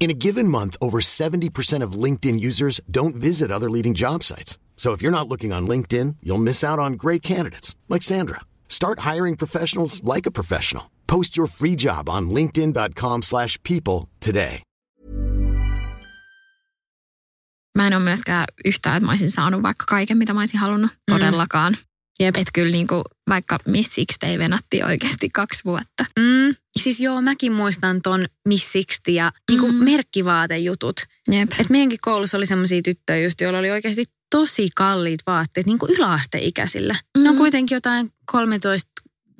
In 0.00 0.10
a 0.10 0.18
given 0.18 0.48
month, 0.48 0.76
over 0.80 0.98
70% 1.00 1.84
of 1.84 1.92
LinkedIn 1.92 2.40
users 2.40 2.80
don't 2.90 3.14
visit 3.14 3.52
other 3.52 3.70
leading 3.70 3.94
job 3.94 4.24
sites. 4.24 4.58
So 4.76 4.90
if 4.90 5.00
you're 5.00 5.16
not 5.18 5.28
looking 5.28 5.52
on 5.52 5.68
LinkedIn, 5.68 6.16
you'll 6.24 6.42
miss 6.42 6.64
out 6.64 6.80
on 6.80 6.94
great 6.94 7.22
candidates 7.22 7.76
like 7.88 8.02
Sandra. 8.02 8.40
Start 8.68 9.06
hiring 9.10 9.36
professionals 9.36 10.02
like 10.02 10.26
a 10.26 10.32
professional. 10.32 10.90
Post 11.06 11.36
your 11.36 11.46
free 11.46 11.76
job 11.76 12.08
on 12.08 12.30
linkedin.com/people 12.30 13.22
slash 13.22 13.58
people 13.62 14.08
today. 14.18 14.62
Mä 17.78 17.86
en 17.86 17.94
ole 17.94 18.02
myöskään 18.02 18.44
yhtään, 18.64 18.96
että 18.96 19.06
mä 19.06 19.12
olisin 19.12 19.30
saanut 19.30 19.62
vaikka 19.62 19.84
kaiken, 19.88 20.18
mitä 20.18 20.34
mä 20.34 20.40
olisin 20.40 20.60
halunnut. 20.60 20.90
Mm. 20.90 21.14
Todellakaan. 21.14 21.76
Jep. 22.22 22.36
Että 22.36 22.50
kyllä 22.54 22.72
niinku, 22.72 23.02
vaikka 23.28 23.58
Miss 23.66 23.94
Sixteen 23.94 24.38
venatti 24.38 24.82
oikeasti 24.82 25.30
kaksi 25.30 25.64
vuotta. 25.64 26.04
Mm, 26.18 26.54
siis 26.80 27.00
joo, 27.00 27.20
mäkin 27.22 27.52
muistan 27.52 28.02
ton 28.02 28.24
Miss 28.48 28.72
Sixty 28.72 29.10
ja 29.10 29.32
niinku 29.50 29.68
Mm. 29.72 29.84
merkkivaatejutut. 29.84 31.00
Jep. 31.32 31.52
Et 31.60 31.70
meidänkin 31.70 31.98
koulussa 32.02 32.36
oli 32.36 32.46
semmoisia 32.46 32.82
tyttöjä 32.82 33.24
just, 33.24 33.40
joilla 33.40 33.58
oli 33.58 33.70
oikeasti 33.70 34.04
tosi 34.30 34.68
kalliit 34.74 35.20
vaatteet 35.26 35.66
niin 35.66 35.78
kuin 35.78 35.92
yläasteikäisillä. 35.92 36.94
Mm. 37.18 37.22
Ne 37.22 37.28
on 37.28 37.34
Mhm. 37.34 37.40
kuitenkin 37.42 37.76
jotain 37.76 38.12
13, 38.32 38.90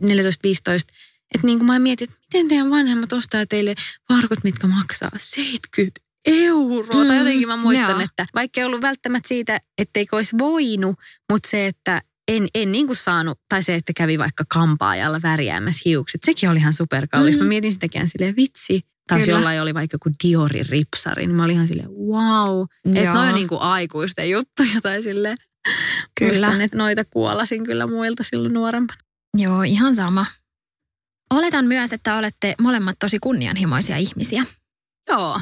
14, 0.02 0.40
15. 0.42 0.92
Että 1.34 1.46
niin 1.46 1.58
kuin 1.58 1.66
mä 1.66 1.78
mietin, 1.78 2.08
että 2.08 2.20
miten 2.34 2.48
teidän 2.48 2.70
vanhemmat 2.70 3.12
ostaa 3.12 3.46
teille 3.46 3.74
farkut, 4.08 4.44
mitkä 4.44 4.66
maksaa 4.66 5.10
70 5.16 6.00
euroa. 6.26 7.02
Mm. 7.02 7.08
Tai 7.08 7.16
Mm, 7.16 7.18
jotenkin 7.18 7.48
mä 7.48 7.56
muistan, 7.56 7.90
joo. 7.90 8.00
että 8.00 8.26
vaikka 8.34 8.60
ei 8.60 8.64
ollut 8.64 8.82
välttämättä 8.82 9.28
siitä, 9.28 9.60
etteikö 9.78 10.16
olisi 10.16 10.38
voinut, 10.38 10.96
mutta 11.32 11.48
se, 11.48 11.66
että 11.66 12.02
en, 12.28 12.48
en 12.54 12.72
niin 12.72 12.86
kuin 12.86 12.96
saanut, 12.96 13.40
tai 13.48 13.62
se, 13.62 13.74
että 13.74 13.92
kävi 13.96 14.18
vaikka 14.18 14.44
kampaajalla 14.48 15.22
värjäämässä 15.22 15.82
hiukset, 15.84 16.20
sekin 16.24 16.50
oli 16.50 16.58
ihan 16.58 16.72
superkallis. 16.72 17.34
Mhm. 17.36 17.44
Mä 17.44 17.48
mietin 17.48 17.72
sitäkin 17.72 18.08
silleen, 18.08 18.36
vitsi, 18.36 18.80
taas 19.08 19.20
Kyllä. 19.20 19.38
jollain 19.38 19.62
oli 19.62 19.74
vaikka 19.74 19.94
joku 19.94 20.10
Diorin 20.24 20.66
ripsari, 20.68 21.26
niin 21.26 21.36
mä 21.36 21.44
olin 21.44 21.54
ihan 21.54 21.68
silleen, 21.68 21.90
wow. 21.90 22.64
Että 22.96 23.12
noin 23.12 23.28
on 23.28 23.34
niinku 23.34 23.56
aikuisten 23.60 24.30
juttuja 24.30 24.80
tai 24.82 25.02
silleen. 25.02 25.36
Kyllä. 26.18 26.32
Muistan, 26.46 26.60
että 26.60 26.76
noita 26.76 27.04
kuolasin 27.04 27.64
kyllä 27.64 27.86
muilta 27.86 28.22
silloin 28.24 28.54
nuorempana. 28.54 29.00
Joo, 29.38 29.62
ihan 29.62 29.96
sama. 29.96 30.26
Oletan 31.30 31.64
myös, 31.64 31.92
että 31.92 32.16
olette 32.16 32.54
molemmat 32.60 32.96
tosi 32.98 33.18
kunnianhimoisia 33.18 33.96
ihmisiä. 33.96 34.44
Joo, 35.08 35.40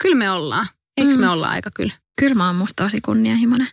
kyllä 0.00 0.16
me 0.16 0.30
ollaan. 0.30 0.66
Eikö 0.96 1.14
Mm. 1.14 1.20
me 1.20 1.28
olla 1.28 1.48
aika 1.48 1.70
kyllä? 1.74 1.92
Kyllä 2.20 2.34
mä 2.34 2.46
oon 2.46 2.56
musta 2.56 2.84
tosi 2.84 3.00
kunnianhimoinen. 3.00 3.68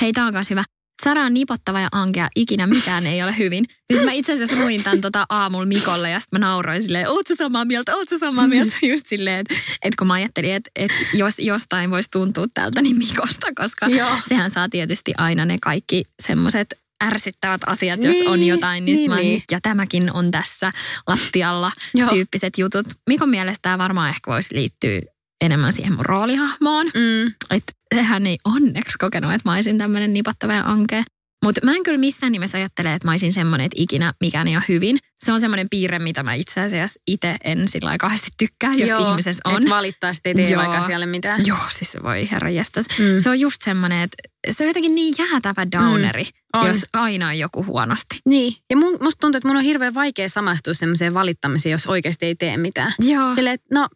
Hei, 0.00 0.12
tää 0.12 0.26
on 0.26 0.32
myös 0.32 0.50
hyvä. 0.50 0.64
Sara 1.04 1.22
on 1.22 1.34
nipottava 1.34 1.80
ja 1.80 1.88
ankea, 1.92 2.28
ikinä 2.36 2.66
mitään 2.66 3.06
ei 3.06 3.22
ole 3.22 3.34
hyvin. 3.38 3.64
Siis 3.92 4.04
mä 4.04 4.12
itse 4.12 4.32
asiassa 4.32 4.56
luin 4.64 4.82
tämän 4.84 5.00
tota 5.00 5.26
aamulla 5.28 5.66
Mikolle 5.66 6.10
ja 6.10 6.20
sitten 6.20 6.40
mä 6.40 6.46
nauroin 6.46 6.82
silleen, 6.82 7.08
oot 7.08 7.26
sä 7.26 7.34
samaa 7.34 7.64
mieltä, 7.64 7.96
oot 7.96 8.08
sä 8.08 8.18
samaa 8.18 8.46
mieltä. 8.46 8.74
Just 8.90 9.06
silleen, 9.06 9.38
että 9.38 9.54
et 9.82 9.96
kun 9.96 10.06
mä 10.06 10.14
ajattelin, 10.14 10.54
että 10.54 10.70
et 10.76 10.90
jos 11.14 11.38
jostain 11.38 11.90
voisi 11.90 12.08
tuntua 12.12 12.46
tältä, 12.54 12.82
niin 12.82 12.98
Mikosta, 12.98 13.46
koska 13.56 13.86
Joo. 13.86 14.16
sehän 14.28 14.50
saa 14.50 14.68
tietysti 14.68 15.12
aina 15.16 15.44
ne 15.44 15.58
kaikki 15.62 16.04
semmoiset 16.22 16.74
ärsyttävät 17.04 17.60
asiat, 17.66 18.04
jos 18.04 18.16
Niin, 18.16 18.28
on 18.28 18.42
jotain, 18.42 18.84
niin, 18.84 18.96
niin, 18.96 18.96
niin, 18.96 19.10
mä, 19.10 19.16
niin. 19.16 19.42
ja 19.50 19.58
tämäkin 19.62 20.12
on 20.12 20.30
tässä 20.30 20.72
lattialla 21.06 21.72
Joo. 21.94 22.10
tyyppiset 22.10 22.58
jutut. 22.58 22.86
Mikon 23.08 23.28
mielestä 23.28 23.58
tämä 23.62 23.78
varmaan 23.78 24.08
ehkä 24.08 24.30
voisi 24.30 24.54
liittyä 24.54 25.00
enemmän 25.40 25.72
siihen 25.72 25.92
mun 25.92 26.04
roolihahmoon. 26.04 26.86
Mm. 26.86 27.26
Että 27.50 27.72
sehän 27.94 28.26
ei 28.26 28.38
onneksi 28.44 28.98
kokenut, 28.98 29.32
että 29.32 29.48
mä 29.48 29.54
olisin 29.54 29.78
tämmöinen 29.78 30.12
nipattava 30.12 30.52
ja 30.52 30.64
ankea. 30.64 31.02
Mutta 31.44 31.60
mä 31.64 31.72
en 31.72 31.82
kyllä 31.82 31.98
missään 31.98 32.32
nimessä 32.32 32.58
ajattele, 32.58 32.92
että 32.92 33.08
mä 33.08 33.12
olisin 33.12 33.32
semmoinen, 33.32 33.64
että 33.64 33.82
ikinä 33.82 34.12
mikään 34.20 34.48
ei 34.48 34.56
ole 34.56 34.64
hyvin. 34.68 34.98
Se 35.24 35.32
on 35.32 35.40
semmoinen 35.40 35.66
piirre, 35.70 35.98
mitä 35.98 36.22
mä 36.22 36.34
itse 36.34 36.60
asiassa 36.60 37.00
itse 37.06 37.36
en 37.44 37.68
sillä 37.68 37.98
kauheasti 37.98 38.28
tykkää, 38.38 38.74
jos 38.74 38.90
Joo, 38.90 39.10
ihmisessä 39.10 39.40
on. 39.44 39.62
Et 39.62 39.70
valittaa, 39.70 40.10
että 40.10 40.28
ei 40.28 40.34
tee 40.34 40.56
vaikka 40.56 40.78
asialle 40.78 41.06
mitään. 41.06 41.46
Joo, 41.46 41.58
siis 41.78 41.92
se 41.92 42.02
voi 42.02 42.30
herra. 42.30 42.50
Mm. 42.50 43.18
Se 43.18 43.30
on 43.30 43.40
just 43.40 43.62
semmoinen, 43.62 44.02
että 44.02 44.16
se 44.50 44.62
on 44.64 44.68
jotenkin 44.68 44.94
niin 44.94 45.14
jäätävä 45.18 45.66
downeri, 45.72 46.24
on. 46.54 46.66
jos 46.66 46.76
aina 46.92 47.28
on 47.28 47.38
joku 47.38 47.64
huonosti. 47.64 48.18
Niin, 48.26 48.54
ja 48.70 48.76
mun, 48.76 48.98
musta 49.00 49.20
tuntuu, 49.20 49.36
että 49.36 49.48
mun 49.48 49.56
on 49.56 49.62
hirveän 49.62 49.94
vaikea 49.94 50.28
samastua 50.28 50.74
semmoiseen 50.74 51.14
valittamiseen, 51.14 51.70
jos 51.70 51.86
oikeasti 51.86 52.26
ei 52.26 52.34
tee 52.34 52.56
mitään. 52.56 52.92
Joo, 52.98 53.34
Silleen, 53.34 53.54
että 53.54 53.74
no, 53.74 53.88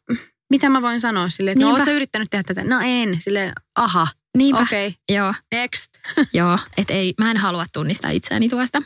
mitä 0.55 0.69
mä 0.69 0.83
voin 0.83 1.01
sanoa 1.01 1.29
silleen, 1.29 1.53
että 1.53 1.65
no, 1.65 1.71
Niinpä. 1.71 1.81
oot 1.81 1.85
sä 1.89 1.93
yrittänyt 1.97 2.31
tehdä 2.31 2.43
tätä? 2.43 2.65
No 2.65 2.81
en. 2.85 3.21
Silleen, 3.21 3.53
aha, 3.75 4.07
niinpä. 4.39 4.63
okei, 4.63 4.89
okay, 4.89 5.17
Joo, 5.17 5.35
next. 5.53 5.91
joo. 6.33 6.59
Että 6.77 6.93
ei, 6.93 7.15
mä 7.21 7.31
en 7.31 7.37
halua 7.37 7.65
tunnistaa 7.73 8.11
itseäni 8.11 8.49
tuosta. 8.49 8.83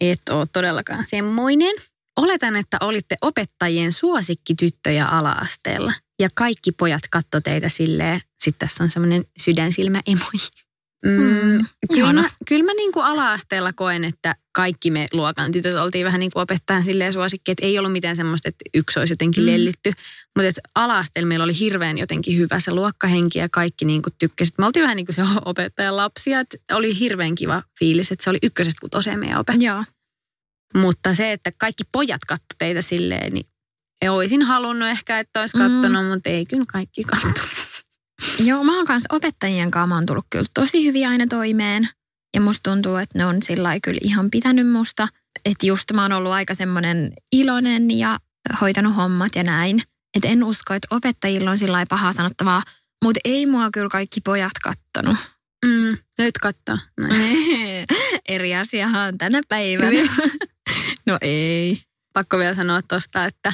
Et 0.00 0.28
ole 0.30 0.46
todellakaan 0.52 1.06
semmoinen. 1.06 1.76
Oletan, 2.16 2.56
että 2.56 2.76
olitte 2.80 3.16
opettajien 3.22 3.92
suosikkityttöjä 3.92 5.06
ala-asteella. 5.06 5.92
Ja 6.18 6.28
kaikki 6.34 6.72
pojat 6.72 7.02
katto 7.10 7.40
teitä 7.40 7.68
silleen, 7.68 8.20
sitten 8.42 8.68
tässä 8.68 8.84
on 8.84 8.90
semmoinen 8.90 9.24
sydänsilmä 9.38 10.00
emoi. 10.06 10.48
Mm, 11.06 11.12
Mm, 11.12 11.64
kyllä, 11.94 12.12
mä, 12.12 12.30
kyllä 12.48 12.64
mä 12.64 12.72
niin 12.74 12.92
kuin 12.92 13.06
ala-asteella 13.06 13.72
koen, 13.72 14.04
että 14.04 14.34
kaikki 14.52 14.90
me 14.90 15.06
luokan 15.12 15.52
tytöt 15.52 15.74
oltiin 15.74 16.04
vähän 16.06 16.20
niin 16.20 16.30
kuin 16.32 16.42
opettajan 16.42 16.84
silleen 16.84 17.12
suosikki, 17.12 17.50
että 17.52 17.66
ei 17.66 17.78
ollut 17.78 17.92
mitään 17.92 18.16
semmoista, 18.16 18.48
että 18.48 18.64
yksi 18.74 18.98
olisi 18.98 19.12
jotenkin 19.12 19.44
Mm. 19.44 19.46
lellitty. 19.50 19.92
Mutta 20.36 20.48
että 20.48 20.60
ala-asteella 20.74 21.28
meillä 21.28 21.42
oli 21.44 21.58
hirveän 21.58 21.98
jotenkin 21.98 22.38
hyvä 22.38 22.60
se 22.60 22.70
luokkahenki 22.72 23.38
ja 23.38 23.48
kaikki 23.48 23.84
niin 23.84 24.02
kuin 24.02 24.14
tykkäsit. 24.18 24.54
Me 24.58 24.66
oltiin 24.66 24.82
vähän 24.82 24.96
niin 24.96 25.06
kuin 25.06 25.16
se 25.16 25.22
opettajan 25.44 25.96
lapsia, 25.96 26.40
että 26.40 26.56
oli 26.72 26.98
hirveän 26.98 27.34
kiva 27.34 27.62
fiilis, 27.78 28.12
että 28.12 28.24
se 28.24 28.30
oli 28.30 28.38
ykkösestä 28.42 28.80
kuin 28.80 28.90
tosiaan 28.90 29.20
meidän 29.20 29.38
ope. 29.40 29.54
Joo. 29.58 29.84
Mutta 30.74 31.14
se, 31.14 31.32
että 31.32 31.50
kaikki 31.58 31.84
pojat 31.92 32.24
katto 32.28 32.54
teitä 32.58 32.82
silleen, 32.82 33.32
niin 33.34 33.46
olisin 34.08 34.42
halunnut 34.42 34.88
ehkä, 34.88 35.18
että 35.18 35.40
olisi 35.40 35.58
kattonut, 35.58 36.02
mm. 36.04 36.08
mutta 36.08 36.30
ei 36.30 36.46
kyllä 36.46 36.64
kaikki 36.72 37.02
katso. 37.02 37.42
Joo, 38.44 38.64
mä 38.64 38.76
oon 38.76 38.86
kanssa 38.86 39.14
opettajien 39.16 39.70
kanssa 39.70 39.86
mä 39.86 39.94
oon 39.94 40.06
tullut 40.06 40.26
kyllä 40.30 40.46
tosi 40.54 40.86
hyvin 40.86 41.08
aina 41.08 41.26
toimeen. 41.26 41.88
Ja 42.34 42.40
musta 42.40 42.70
tuntuu, 42.70 42.96
että 42.96 43.18
ne 43.18 43.26
on 43.26 43.42
sillä 43.42 43.80
kyllä 43.82 44.00
ihan 44.02 44.30
pitänyt 44.30 44.70
musta. 44.70 45.08
Että 45.44 45.66
just 45.66 45.92
mä 45.94 46.02
oon 46.02 46.12
ollut 46.12 46.32
aika 46.32 46.54
semmoinen 46.54 47.12
iloinen 47.32 47.98
ja 47.98 48.18
hoitanut 48.60 48.96
hommat 48.96 49.36
ja 49.36 49.42
näin. 49.42 49.80
Että 50.16 50.28
en 50.28 50.44
usko, 50.44 50.74
että 50.74 50.96
opettajilla 50.96 51.50
on 51.50 51.58
sillä 51.58 51.86
pahaa 51.88 52.12
sanottavaa. 52.12 52.62
Mutta 53.04 53.20
ei 53.24 53.46
mua 53.46 53.70
kyllä 53.72 53.88
kaikki 53.88 54.20
pojat 54.20 54.52
kattonut. 54.62 55.16
Mm, 55.64 55.96
nyt. 56.18 56.34
Näin. 57.00 57.36
Eri 58.28 58.54
asiahan 58.54 59.18
tänä 59.18 59.40
päivänä. 59.48 60.12
no 61.06 61.18
ei. 61.20 61.78
Pakko 62.12 62.38
vielä 62.38 62.54
sanoa 62.54 62.82
tuosta, 62.82 63.24
että 63.24 63.52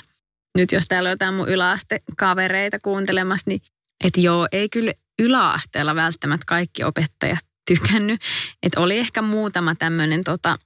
nyt 0.59 0.73
jos 0.73 0.85
täällä 0.89 1.09
on 1.09 1.13
jotain 1.13 1.35
mun 1.35 1.49
yläastekavereita 1.49 2.79
kuuntelemassa, 2.81 3.51
niin 3.51 3.61
että 4.05 4.21
joo, 4.21 4.49
ei 4.53 4.69
kyllä 4.69 4.93
yläasteella 5.19 5.95
välttämättä 5.95 6.45
kaikki 6.47 6.85
opettajat 6.85 7.39
tykännyt. 7.69 8.21
Että 8.63 8.81
oli 8.81 8.99
ehkä 8.99 9.23
muutama 9.23 9.75
tämmöinen 9.75 10.25
tota, 10.25 10.59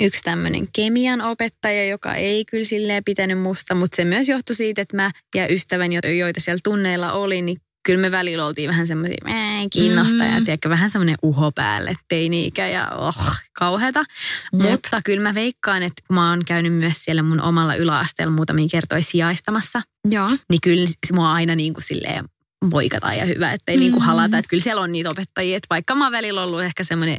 yksi 0.00 0.22
tämmöinen 0.22 0.68
kemian 0.76 1.20
opettaja, 1.20 1.86
joka 1.86 2.14
ei 2.14 2.44
kyllä 2.44 2.64
silleen 2.64 3.04
pitänyt 3.04 3.38
musta, 3.38 3.74
mutta 3.74 3.96
se 3.96 4.04
myös 4.04 4.28
johtui 4.28 4.56
siitä, 4.56 4.82
että 4.82 4.96
mä 4.96 5.10
ja 5.34 5.52
ystäväni, 5.52 5.94
jo- 5.94 6.10
joita 6.18 6.40
siellä 6.40 6.60
tunneilla 6.64 7.12
oli, 7.12 7.42
niin 7.42 7.60
kyllä 7.86 8.00
me 8.00 8.10
välillä 8.10 8.46
oltiin 8.46 8.68
vähän 8.70 8.86
semmoisia 8.86 9.16
"Mää, 9.24 9.62
kiinnosta 9.72 10.24
ja 10.24 10.38
Mm. 10.38 10.44
tiedätkö, 10.44 10.68
vähän 10.68 10.90
semmoinen 10.90 11.16
uho 11.22 11.52
päälle, 11.52 11.92
teini-ikä 12.08 12.68
ja 12.68 12.88
oh, 12.90 13.16
kauheata. 13.58 14.04
Jep. 14.52 14.70
Mutta 14.70 15.00
kyllä 15.04 15.22
mä 15.22 15.34
veikkaan, 15.34 15.82
että 15.82 16.02
kun 16.06 16.14
mä 16.14 16.30
oon 16.30 16.44
käynyt 16.46 16.74
myös 16.74 17.04
siellä 17.04 17.22
mun 17.22 17.40
omalla 17.40 17.74
yläasteella 17.74 18.32
muutamia 18.32 18.66
kertoja 18.70 19.02
sijaistamassa, 19.02 19.82
Joo. 20.10 20.28
niin 20.28 20.60
kyllä 20.62 20.88
mua 21.12 21.32
aina 21.32 21.54
niin 21.54 21.74
kuin 21.74 21.84
silleen 21.84 22.24
moikataan 22.66 23.18
ja 23.18 23.24
hyvä, 23.24 23.52
ettei 23.52 23.76
niin 23.76 23.92
kuin 23.92 24.02
Mm. 24.02 24.06
halata. 24.06 24.38
Että 24.38 24.48
kyllä 24.48 24.62
siellä 24.62 24.82
on 24.82 24.92
niitä 24.92 25.10
opettajia, 25.10 25.56
että 25.56 25.66
vaikka 25.70 25.94
mä 25.94 26.04
oon 26.04 26.12
välillä 26.12 26.42
ollut 26.42 26.62
ehkä 26.62 26.84
semmoinen 26.84 27.18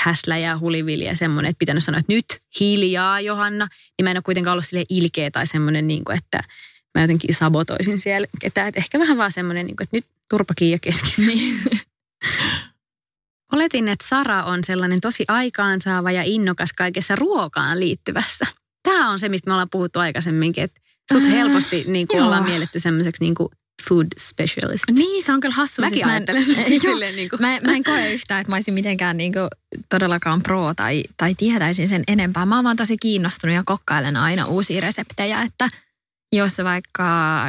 häslä 0.00 0.38
ja 0.38 0.58
hulivili 0.58 1.04
ja 1.04 1.16
semmoinen, 1.16 1.50
että 1.50 1.58
pitänyt 1.58 1.84
sanoa, 1.84 1.98
että 1.98 2.12
nyt 2.12 2.24
hiljaa 2.60 3.20
Johanna, 3.20 3.66
niin 3.98 4.04
mä 4.04 4.10
en 4.10 4.16
ole 4.16 4.22
kuitenkaan 4.22 4.52
ollut 4.52 4.64
sille 4.66 4.84
ilkeä 4.88 5.30
tai 5.30 5.46
semmoinen, 5.46 5.86
niin 5.86 6.04
kuin, 6.04 6.18
että 6.18 6.42
mä 6.94 7.02
jotenkin 7.02 7.34
sabotoisin 7.34 7.98
siellä 7.98 8.26
ketään. 8.40 8.68
Että 8.68 8.80
ehkä 8.80 8.98
vähän 8.98 9.16
vaan 9.18 9.32
semmoinen, 9.32 9.66
niin 9.66 9.76
kuin, 9.76 9.84
että 9.84 9.96
nyt 9.96 10.06
turpa 10.30 10.54
kiinni 10.54 10.78
kesken. 10.82 11.26
Niin. 11.26 11.60
Oletin, 13.52 13.88
että 13.88 14.08
Sara 14.08 14.44
on 14.44 14.64
sellainen 14.64 15.00
tosi 15.00 15.24
aikaansaava 15.28 16.10
ja 16.10 16.22
innokas 16.22 16.72
kaikessa 16.72 17.16
ruokaan 17.16 17.80
liittyvässä. 17.80 18.46
Tämä 18.82 19.10
on 19.10 19.18
se, 19.18 19.28
mistä 19.28 19.50
me 19.50 19.54
ollaan 19.54 19.70
puhuttu 19.70 19.98
aikaisemminkin, 19.98 20.64
että 20.64 20.80
sut 21.12 21.22
Äh, 21.22 21.30
helposti 21.30 21.84
niin 21.86 22.08
kuin 22.08 22.22
ollaan 22.22 22.44
mielletty 22.44 22.78
semmoiseksi 22.80 23.24
niin 23.24 23.34
kuin 23.34 23.48
food 23.88 24.06
specialist. 24.18 24.84
Niin, 24.90 25.24
se 25.24 25.32
on 25.32 25.40
kyllä 25.40 25.54
hassu. 25.54 25.82
Mäkin 25.82 25.94
Siis 25.98 26.06
mä 26.06 26.16
en- 26.16 26.26
Joo. 26.72 26.80
silleen 26.80 27.16
niin 27.16 27.28
kuin. 27.28 27.40
Mä, 27.40 27.58
mä 27.64 27.72
en 27.72 27.84
koe 27.84 28.12
yhtään, 28.12 28.40
että 28.40 28.50
mä 28.52 28.56
olisin 28.56 28.74
mitenkään 28.74 29.16
niinku 29.16 29.38
todellakaan 29.88 30.42
pro 30.42 30.74
tai, 30.74 31.04
tai 31.16 31.34
tietäisin 31.34 31.88
sen 31.88 32.02
enempää. 32.08 32.46
Mä 32.46 32.54
oon 32.54 32.64
vaan 32.64 32.76
tosi 32.76 32.96
kiinnostunut 32.96 33.56
ja 33.56 33.62
kokkailen 33.66 34.16
aina 34.16 34.46
uusia 34.46 34.80
reseptejä, 34.80 35.42
että 35.42 35.68
jos 36.32 36.58
vaikka 36.64 37.04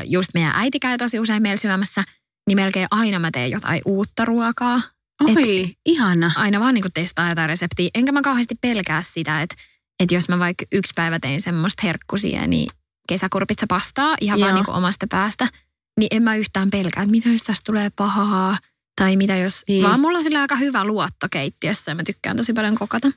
just 0.06 0.30
meidän 0.34 0.52
äiti 0.56 0.80
käy 0.80 0.98
tosi 0.98 1.20
usein 1.20 1.42
meillä 1.42 1.58
syömässä, 1.58 2.04
niin 2.48 2.56
melkein 2.58 2.88
aina 2.92 3.20
mä 3.20 3.30
teen 3.32 3.52
jotain 3.52 3.82
uutta 3.86 4.26
ruokaa. 4.26 4.82
Oi, 5.36 5.76
ihana. 5.86 6.32
Aina 6.36 6.60
vaan 6.60 6.74
niinku 6.74 6.90
testaa 6.94 7.30
jotain 7.30 7.50
reseptiä. 7.50 7.90
Enkä 7.96 8.12
mä 8.12 8.22
kauheasti 8.22 8.56
pelkää 8.62 9.02
sitä, 9.02 9.42
että, 9.42 9.56
että 10.00 10.16
jos 10.16 10.30
mä 10.30 10.40
vaikka 10.40 10.66
yksi 10.72 10.94
päivä 10.96 11.20
tein 11.20 11.42
semmoista 11.42 11.82
herkkusia, 11.88 12.48
niin 12.48 12.70
kesäkurpitsa 13.10 13.66
pastaa 13.70 14.16
ihan 14.22 14.40
Joo. 14.40 14.46
vaan 14.48 14.56
niinku 14.56 14.72
omasta 14.72 15.08
päästä, 15.10 15.48
niin 16.00 16.08
en 16.12 16.24
mä 16.24 16.36
yhtään 16.36 16.70
pelkää, 16.70 17.04
että 17.04 17.12
mitä 17.12 17.30
jos 17.30 17.44
tästä 17.44 17.62
tulee 17.66 17.90
pahaa 17.96 18.58
Tai 19.02 19.16
mitä 19.16 19.36
jos, 19.36 19.64
Niin. 19.68 19.84
vaan 19.84 20.00
mulla 20.00 20.18
on 20.18 20.24
sillä 20.24 20.42
aika 20.42 20.56
hyvä 20.56 20.84
luotto 20.86 21.28
keittiössä 21.32 21.92
ja 21.92 21.96
mä 21.96 22.04
tykkään 22.04 22.38
tosi 22.38 22.54
paljon 22.54 22.76
kokata. 22.76 23.12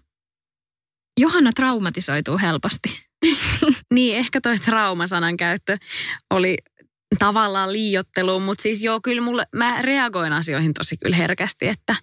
Johanna 1.21 1.53
traumatisoituu 1.53 2.39
helposti. 2.39 3.03
Niin, 3.95 4.17
ehkä 4.17 4.41
toi 4.41 4.59
traumasanan 4.59 5.37
käyttö 5.37 5.79
oli 6.31 6.57
tavallaan 7.19 7.73
liiottelu, 7.73 8.41
mutta 8.41 8.62
siis 8.62 8.83
joo, 8.85 9.01
kyllä 9.01 9.23
mulle, 9.23 9.45
mä 9.57 9.83
reagoin 9.83 10.33
asioihin 10.33 10.75
tosi 10.75 10.97
kyllä 10.97 11.17
herkästi, 11.17 11.69
että 11.69 11.97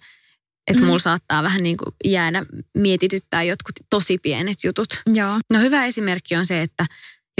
että 0.66 0.82
Mm. 0.82 0.86
mulla 0.86 0.98
saattaa 0.98 1.42
vähän 1.42 1.62
niin 1.62 1.76
kuin 1.76 1.94
jäädä 2.04 2.44
mietityttää 2.78 3.42
jotkut 3.42 3.72
tosi 3.90 4.18
pienet 4.18 4.56
jutut. 4.64 4.88
Joo. 5.14 5.38
No 5.52 5.60
hyvä 5.60 5.86
esimerkki 5.86 6.36
on 6.36 6.46
se, 6.46 6.62
että 6.62 6.86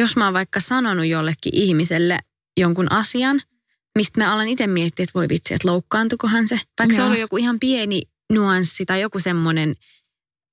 jos 0.01 0.17
mä 0.17 0.25
oon 0.25 0.35
vaikka 0.35 0.61
sanonut 0.61 1.07
jollekin 1.07 1.55
ihmiselle 1.55 2.19
jonkun 2.57 2.93
asian, 2.93 3.41
mistä 3.99 4.21
mä 4.21 4.33
alan 4.33 4.49
itse 4.49 4.67
miettiä, 4.67 5.03
että 5.05 5.19
voi 5.19 5.29
vitsi, 5.29 5.55
että 5.55 5.69
loukkaantukohan 5.69 6.49
se. 6.49 6.61
Vaikka 6.79 6.95
se 6.95 7.01
Joo. 7.01 7.05
on 7.07 7.07
ollut 7.07 7.21
joku 7.21 7.37
ihan 7.37 7.61
pieni 7.61 8.03
nuanssi 8.33 8.87
tai 8.87 9.01
joku 9.01 9.19
semmoinen, 9.19 9.75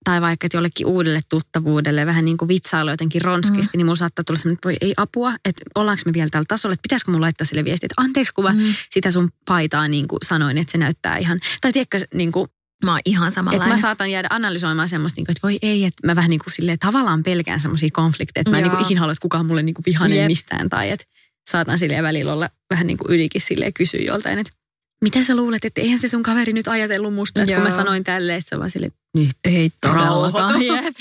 tai 0.04 0.22
vaikka 0.22 0.46
että 0.46 0.58
jollekin 0.58 0.88
uudelle 0.88 1.20
tuttavuudelle 1.30 2.06
vähän 2.06 2.25
niin 2.25 2.38
kuin 2.38 2.50
vitsailu 2.50 2.89
jotenkin 2.89 3.22
ronskisti, 3.22 3.72
mm. 3.74 3.77
niin 3.77 3.86
mulla 3.86 3.96
saattaa 3.96 4.24
tulla 4.24 4.39
semmoinen, 4.39 4.56
että 4.58 4.68
voi 4.68 4.77
ei 4.82 4.94
apua, 4.98 5.34
että 5.46 5.63
ollaanko 5.75 6.01
me 6.06 6.13
vielä 6.13 6.27
tällä 6.32 6.46
tasolla, 6.48 6.74
että 6.74 6.82
pitäisikö 6.82 7.12
mun 7.12 7.22
laittaa 7.22 7.48
sille 7.48 7.66
viesti, 7.66 7.86
että 7.86 8.01
anteeksi 8.01 8.34
kuva 8.34 8.54
Mm. 8.54 8.60
sitä 8.89 9.12
sun 9.12 9.30
paitaa 9.46 9.88
niin 9.88 10.08
kuin 10.08 10.20
sanoin, 10.24 10.58
että 10.58 10.72
se 10.72 10.77
näyttää 10.77 11.18
ihan, 11.18 11.39
tai 11.62 11.72
tiedätkö, 11.74 12.00
niin 12.13 12.32
kuin, 12.32 12.48
Mä 12.86 12.92
oon 12.92 13.00
ihan 13.06 13.27
että 13.27 13.36
samanlainen. 13.36 13.70
mä 13.77 13.82
saatan 13.82 14.12
jäädä 14.12 14.27
analysoimaan 14.32 14.89
semmoista, 14.89 15.20
niin 15.20 15.25
kuin, 15.25 15.32
että 15.32 15.48
voi 15.48 15.58
ei, 15.62 15.86
että 15.86 16.08
mä 16.08 16.16
vähän 16.16 16.30
niin 16.30 16.39
kuin 16.39 16.54
silleen 16.54 16.80
tavallaan 16.80 17.24
pelkään 17.24 17.60
semmoisia 17.60 17.89
konflikteja, 17.94 18.42
että 18.42 18.51
mä 18.51 18.58
en 18.58 18.63
niin 18.63 18.72
kuin 18.72 18.82
ikinä 18.84 19.00
halua, 19.00 19.12
että 19.12 19.22
kukaan 19.22 19.46
mulle 19.46 19.63
niin 19.63 19.74
kuin 19.74 19.84
vihanen 19.86 20.18
Jep. 20.18 20.27
mistään, 20.27 20.70
tai 20.70 20.89
että 20.89 21.06
saatan 21.48 21.77
silleen 21.77 22.04
välillä 22.04 22.34
olla 22.34 22.50
vähän 22.70 22.88
niin 22.88 22.98
kuin 22.98 23.12
ylikin 23.12 23.42
silleen 23.42 23.74
kysyä 23.74 24.00
joltain, 24.00 24.39
että 24.39 24.54
mitä 25.01 25.24
sä 25.24 25.36
luulet, 25.36 25.66
että 25.66 25.82
eihän 25.82 26.00
se 26.00 26.08
sun 26.08 26.24
kaveri 26.24 26.54
nyt 26.54 26.68
ajatellut 26.68 27.13
musta, 27.13 27.42
että 27.42 27.54
kun 27.54 27.63
mä 27.63 27.70
Joo. 27.70 27.77
sanoin 27.77 28.04
tälleen, 28.04 28.38
että 28.38 28.50
se 28.50 28.56
on 28.56 28.60
vaan 28.60 28.72
että 28.75 29.00
nyt 29.13 29.38
Ei 29.46 29.70
Rauhoitu. 29.84 30.63
Jep. 30.63 30.96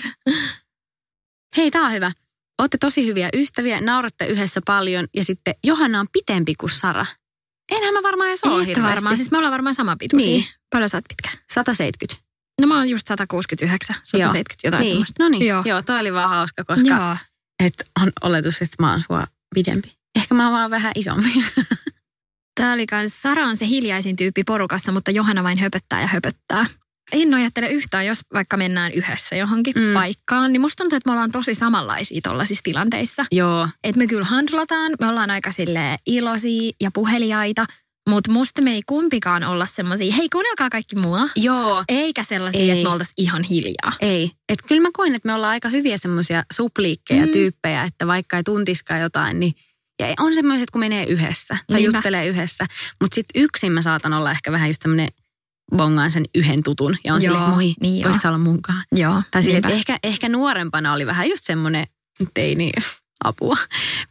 Hei, 1.57 1.71
tää 1.71 1.83
on 1.83 1.93
hyvä. 1.93 2.12
Ootte 2.59 2.79
tosi 2.79 3.07
hyviä 3.07 3.29
ystäviä, 3.35 3.81
nauratte 3.81 4.26
yhdessä 4.26 4.61
paljon 4.67 5.07
ja 5.15 5.25
sitten 5.25 5.55
Johanna 5.65 6.00
on 6.00 6.07
pitempi 6.12 6.55
kuin 6.55 6.71
Sara. 6.71 7.07
Enhän 7.73 7.95
mä 7.95 8.03
varmaan 8.03 8.29
edes 8.29 8.45
ole 8.45 8.67
hirveästi. 8.67 8.83
varmaan. 8.83 9.17
Siis 9.17 9.31
me 9.31 9.38
ollaan 9.38 9.53
varmaan 9.53 9.75
sama 9.75 9.97
pituisia. 9.99 10.26
Niin. 10.29 10.45
Paljon 10.73 10.91
sä 10.91 10.97
oot 10.97 11.05
pitkä? 11.09 11.38
170. 11.53 12.26
No 12.61 12.67
mä 12.67 12.76
oon 12.76 12.88
just 12.88 13.07
169, 13.07 13.97
170 14.03 14.67
jotain 14.67 14.81
niin. 14.81 14.93
semmoista. 14.93 15.23
No 15.23 15.29
niin, 15.29 15.47
Joo. 15.47 15.62
joo. 15.67 15.75
joo, 15.76 15.83
toi 15.83 16.00
oli 16.00 16.12
vaan 16.12 16.29
hauska, 16.29 16.65
koska 16.65 16.88
Joo. 16.88 17.17
et 17.65 17.91
on 18.03 18.12
oletus, 18.23 18.62
että 18.62 18.76
mä 18.79 18.91
oon 18.91 19.00
sua 19.07 19.26
pidempi. 19.55 19.96
Ehkä 20.16 20.35
mä 20.35 20.50
vaan 20.50 20.70
vähän 20.70 20.92
isompi. 20.94 21.28
Tää 22.61 22.73
oli 22.73 22.87
kans, 22.87 23.23
Sara 23.23 23.46
on 23.46 23.56
se 23.56 23.66
hiljaisin 23.66 24.16
tyyppi 24.16 24.44
porukassa, 24.44 24.92
mutta 24.92 25.11
Johanna 25.11 25.42
vain 25.42 25.58
höpöttää 25.58 26.00
ja 26.00 26.06
höpöttää. 26.06 26.66
En 27.12 27.35
ajattele 27.35 27.68
yhtään, 27.68 28.06
jos 28.06 28.18
vaikka 28.35 28.56
mennään 28.56 28.92
yhdessä 28.92 29.37
johonkin 29.37 29.75
Mm. 29.76 29.94
paikkaan, 29.94 30.52
niin 30.52 30.61
musta 30.61 30.82
tuntuu, 30.82 30.96
että 30.96 31.08
me 31.11 31.12
ollaan 31.12 31.32
tosi 31.32 31.54
samanlaisia 31.54 32.20
tollaisissa 32.23 32.62
tilanteissa. 32.62 33.25
joo, 33.32 33.68
Että 33.85 33.99
me 33.99 34.06
kyllä 34.06 34.25
handlataan, 34.25 34.92
me 35.00 35.06
ollaan 35.08 35.30
aika 35.30 35.50
sille 35.50 35.96
iloisia 36.06 36.73
ja 36.80 36.90
puheliaita, 36.94 37.64
mutta 38.08 38.32
musta 38.32 38.62
me 38.62 38.70
ei 38.73 38.82
kumpikaan 38.87 39.44
olla 39.44 39.66
semmoisia, 39.66 40.12
hei 40.14 40.28
kuunnelkaa 40.28 40.70
kaikki 40.70 40.96
mua. 40.96 41.28
joo. 41.37 41.85
Eikä 41.88 42.23
sellaisia, 42.23 42.61
Ei. 42.61 42.70
että 42.70 42.82
me 42.82 42.92
oltaisiin 42.92 43.14
ihan 43.16 43.42
hiljaa. 43.42 43.92
Ei. 44.00 44.30
Et 44.49 44.58
kyllä 44.68 44.82
mä 44.82 44.88
koen, 44.92 45.14
että 45.14 45.26
me 45.28 45.35
ollaan 45.35 45.50
aika 45.50 45.68
hyviä 45.68 45.99
semmoisia 45.99 46.42
supliikkeja 46.52 47.26
mm. 47.26 47.32
tyyppejä, 47.32 47.82
että 47.85 48.06
vaikka 48.06 48.37
ei 48.37 48.42
tuntiskaan 48.42 49.00
jotain, 49.00 49.40
niin 49.40 49.52
ja 49.99 50.07
on 50.21 50.35
semmoiset, 50.35 50.71
kun 50.71 50.81
menee 50.81 51.05
yhdessä 51.05 51.57
tai 51.67 51.81
Niinpä. 51.81 51.97
juttelee 51.99 52.26
yhdessä. 52.26 52.67
Mutta 53.00 53.15
sitten 53.15 53.43
yksin 53.43 53.73
mä 53.73 53.83
saatan 53.83 54.12
olla 54.12 54.31
ehkä 54.31 54.53
vähän 54.53 54.69
just 54.69 54.83
semmoinen 54.83 55.09
bongaan 55.76 56.11
sen 56.11 56.25
yhden 56.35 56.62
tutun 56.62 56.97
ja 57.05 57.15
on 57.15 57.23
Joo, 57.23 57.35
silleen, 57.35 57.50
moi, 57.50 57.75
niin 57.83 58.00
joo. 58.03 58.11
vois 58.12 58.23
sä 58.23 58.29
olla 58.29 58.38
munkaan. 58.38 58.83
Joo, 58.93 59.23
Tai 59.31 59.43
silleen, 59.43 59.62
niinpä. 59.62 59.69
että 59.69 59.93
ehkä, 59.93 59.99
ehkä 60.03 60.29
nuorempana 60.29 60.93
oli 60.93 61.07
vähän 61.07 61.29
just 61.29 61.45
semmoinen 61.45 61.87
teini 62.35 62.73
apua. 63.25 63.57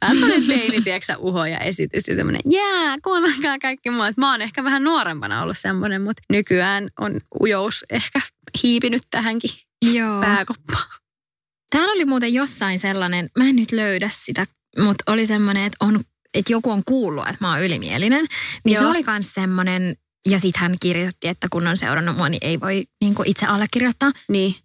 Vähän 0.01 0.18
semmoinen 0.18 0.48
teini, 0.60 0.82
tiedätkö 0.82 1.15
uho 1.18 1.46
ja 1.46 1.60
esitys 1.60 2.08
ja 2.08 2.15
semmoinen, 2.15 2.42
jää, 2.51 2.96
kuunnelkaa 3.04 3.60
kaikki 3.62 3.89
mua. 3.89 4.08
Et 4.08 4.18
Mä 4.18 4.32
oon 4.32 4.42
ehkä 4.42 4.63
vähän 4.63 4.84
nuorempana 4.84 5.42
ollut 5.42 5.58
semmoinen, 5.58 6.01
mutta 6.01 6.24
nykyään 6.32 6.89
on 7.00 7.20
ujous 7.42 7.86
ehkä 7.90 8.22
hiipinyt 8.64 9.01
tähänkin 9.12 9.51
Joo. 9.94 10.22
pääkoppaan. 10.22 10.90
Täällä 11.70 11.92
oli 11.94 12.05
muuten 12.05 12.33
jossain 12.33 12.79
sellainen, 12.79 13.29
mä 13.38 13.44
en 13.46 13.55
nyt 13.55 13.72
löydä 13.72 14.09
sitä, 14.25 14.46
mutta 14.79 15.11
oli 15.11 15.25
semmoinen, 15.25 15.64
että, 15.64 15.85
on, 15.85 16.00
että 16.33 16.51
joku 16.51 16.72
on 16.72 16.81
kuullut, 16.85 17.27
että 17.27 17.38
mä 17.40 17.51
oon 17.51 17.61
ylimielinen. 17.61 18.25
Niin 18.66 18.74
Joo. 18.74 18.83
se 18.83 18.90
oli 18.90 19.03
myös 19.07 19.31
semmoinen, 19.33 19.96
ja 20.29 20.40
sitten 20.40 20.61
hän 20.61 20.75
kirjoitti, 20.81 21.27
että 21.27 21.48
kun 21.51 21.68
on 21.68 21.77
seurannut 21.77 22.18
mua, 22.18 22.29
niin 22.29 22.46
ei 22.46 22.59
voi 22.59 22.85
niin 23.01 23.16
itse 23.25 23.46
allekirjoittaa. 23.46 24.11
Niin, 24.29 24.55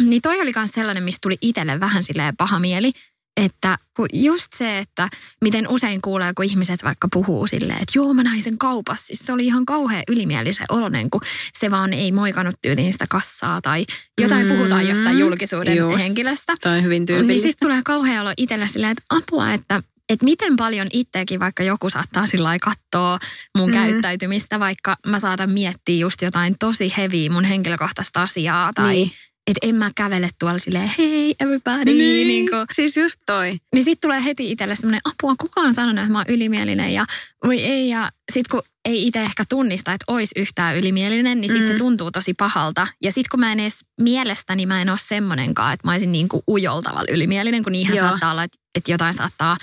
Niin 0.00 0.22
toi 0.22 0.40
oli 0.40 0.52
myös 0.56 0.70
sellainen, 0.70 1.04
mistä 1.04 1.18
tuli 1.22 1.38
itselle 1.42 1.80
vähän 1.80 2.02
silleen 2.02 2.36
paha 2.36 2.58
mieli. 2.58 2.92
Että 3.36 3.78
kun 3.96 4.06
just 4.12 4.46
se, 4.56 4.78
että 4.78 5.08
miten 5.40 5.68
usein 5.68 6.00
kuulee, 6.00 6.32
kun 6.36 6.44
ihmiset 6.44 6.84
vaikka 6.84 7.08
puhuu 7.12 7.46
silleen, 7.46 7.78
että 7.82 7.92
joo 7.94 8.14
mä 8.14 8.22
näin 8.22 8.42
sen 8.42 8.58
kaupassa. 8.58 9.06
Siis 9.06 9.20
se 9.20 9.32
oli 9.32 9.46
ihan 9.46 9.66
kauhean 9.66 10.02
ylimielisen 10.08 10.66
oloinen, 10.68 11.10
kun 11.10 11.20
se 11.58 11.70
vaan 11.70 11.92
ei 11.92 12.12
moikannut 12.12 12.54
tyyliin 12.62 12.92
sitä 12.92 13.06
kassaa 13.08 13.60
tai 13.60 13.86
jotain 14.20 14.46
Mm, 14.46 14.52
puhutaan 14.56 14.88
jostain 14.88 15.18
julkisuuden 15.18 15.76
just. 15.76 15.98
henkilöstä. 15.98 16.54
toi 16.60 16.76
on 16.76 16.84
hyvin 16.84 17.00
Niin 17.00 17.06
tyypillistä. 17.06 17.48
sitten 17.48 17.68
tulee 17.68 17.80
kauhean 17.84 18.20
olo 18.22 18.32
itselle 18.36 18.68
silleen, 18.68 18.92
että 18.92 19.02
apua, 19.10 19.52
että 19.52 19.82
että 20.08 20.24
miten 20.24 20.56
paljon 20.56 20.86
itseäkin 20.92 21.40
vaikka 21.40 21.62
joku 21.62 21.90
saattaa 21.90 22.26
sillä 22.26 22.56
katsoa 22.58 23.18
mun 23.58 23.68
mm. 23.70 23.74
käyttäytymistä, 23.74 24.60
vaikka 24.60 24.96
mä 25.06 25.20
saatan 25.20 25.50
miettiä 25.50 25.98
just 26.00 26.22
jotain 26.22 26.54
tosi 26.58 26.92
heviä 26.96 27.30
mun 27.30 27.44
henkilökohtaista 27.44 28.22
asiaa 28.22 28.70
tai 28.74 28.92
Niin. 28.94 29.10
Niin. 29.50 29.56
että 29.56 29.68
en 29.68 29.74
mä 29.74 29.90
kävele 29.96 30.28
tuolla 30.38 30.58
silleen 30.58 30.92
hei 30.98 31.34
everybody. 31.40 31.84
niin, 31.84 31.98
Niin, 31.98 32.26
niin, 32.28 32.50
kuin, 32.50 32.66
siis 32.72 32.96
just 32.96 33.20
toi. 33.26 33.58
niin 33.74 33.84
sit 33.84 34.00
tulee 34.00 34.24
heti 34.24 34.50
itselle 34.50 34.76
semmoinen 34.76 35.00
apua, 35.04 35.34
kuka 35.40 35.60
on 35.60 35.74
sanonut, 35.74 35.98
että 36.02 36.12
mä 36.12 36.18
oon 36.18 36.24
ylimielinen 36.34 36.92
ja 36.94 37.04
voi 37.44 37.60
ei 37.60 37.88
ja 37.88 38.10
sit 38.32 38.48
kun 38.48 38.62
ei 38.84 39.06
itse 39.06 39.20
ehkä 39.22 39.44
tunnista, 39.48 39.92
että 39.92 40.04
ois 40.08 40.30
yhtään 40.36 40.76
ylimielinen, 40.76 41.40
niin 41.40 41.52
sit 41.52 41.62
Mm. 41.62 41.66
se 41.68 41.74
tuntuu 41.74 42.10
tosi 42.10 42.34
pahalta. 42.34 42.86
Ja 43.02 43.12
sit 43.12 43.28
kun 43.28 43.40
mä 43.40 43.52
en 43.52 43.60
edes 43.60 43.78
mielestäni 44.00 44.66
mä 44.66 44.82
en 44.82 44.88
ole 44.90 44.98
semmonenkaan, 45.02 45.72
että 45.74 45.88
mä 45.88 45.92
olisin 45.92 46.12
niin 46.12 46.28
kuin 46.28 46.42
ujol 46.48 46.80
tavalla 46.80 47.12
ylimielinen, 47.12 47.62
kun 47.62 47.72
niinhän 47.72 47.96
Joo. 47.96 48.08
saattaa 48.08 48.30
olla, 48.30 48.42
että, 48.42 48.58
että 48.74 48.92
jotain 48.92 49.14
saattaa 49.14 49.56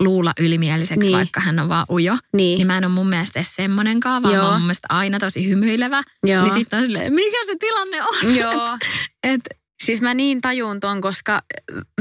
luulla 0.00 0.32
ylimieliseksi, 0.40 1.00
Niin. 1.00 1.12
vaikka 1.12 1.40
hän 1.40 1.58
on 1.58 1.68
vaan 1.68 1.86
ujo. 1.90 2.16
Niin, 2.32 2.56
Niin 2.58 2.66
mä 2.66 2.78
en 2.78 2.84
ole 2.84 2.92
mun 2.92 3.08
mielestä 3.08 3.38
edes 3.38 3.54
semmonenkaan, 3.54 4.22
vaan 4.22 4.34
Joo. 4.34 4.42
mä 4.44 4.50
oon 4.50 4.60
mun 4.60 4.66
mielestä 4.66 4.86
aina 4.90 5.18
tosi 5.18 5.48
hymyilevä. 5.48 6.02
joo. 6.24 6.44
Niin 6.44 6.54
sitten 6.54 6.78
on 6.78 6.84
silleen, 6.84 7.12
mikä 7.14 7.36
se 7.46 7.54
tilanne 7.60 8.02
on? 8.02 8.36
joo. 8.42 8.78
Et, 9.22 9.40
Siis 9.84 10.00
mä 10.00 10.14
niin 10.14 10.40
tajun 10.40 10.80
ton, 10.80 11.00
koska 11.00 11.42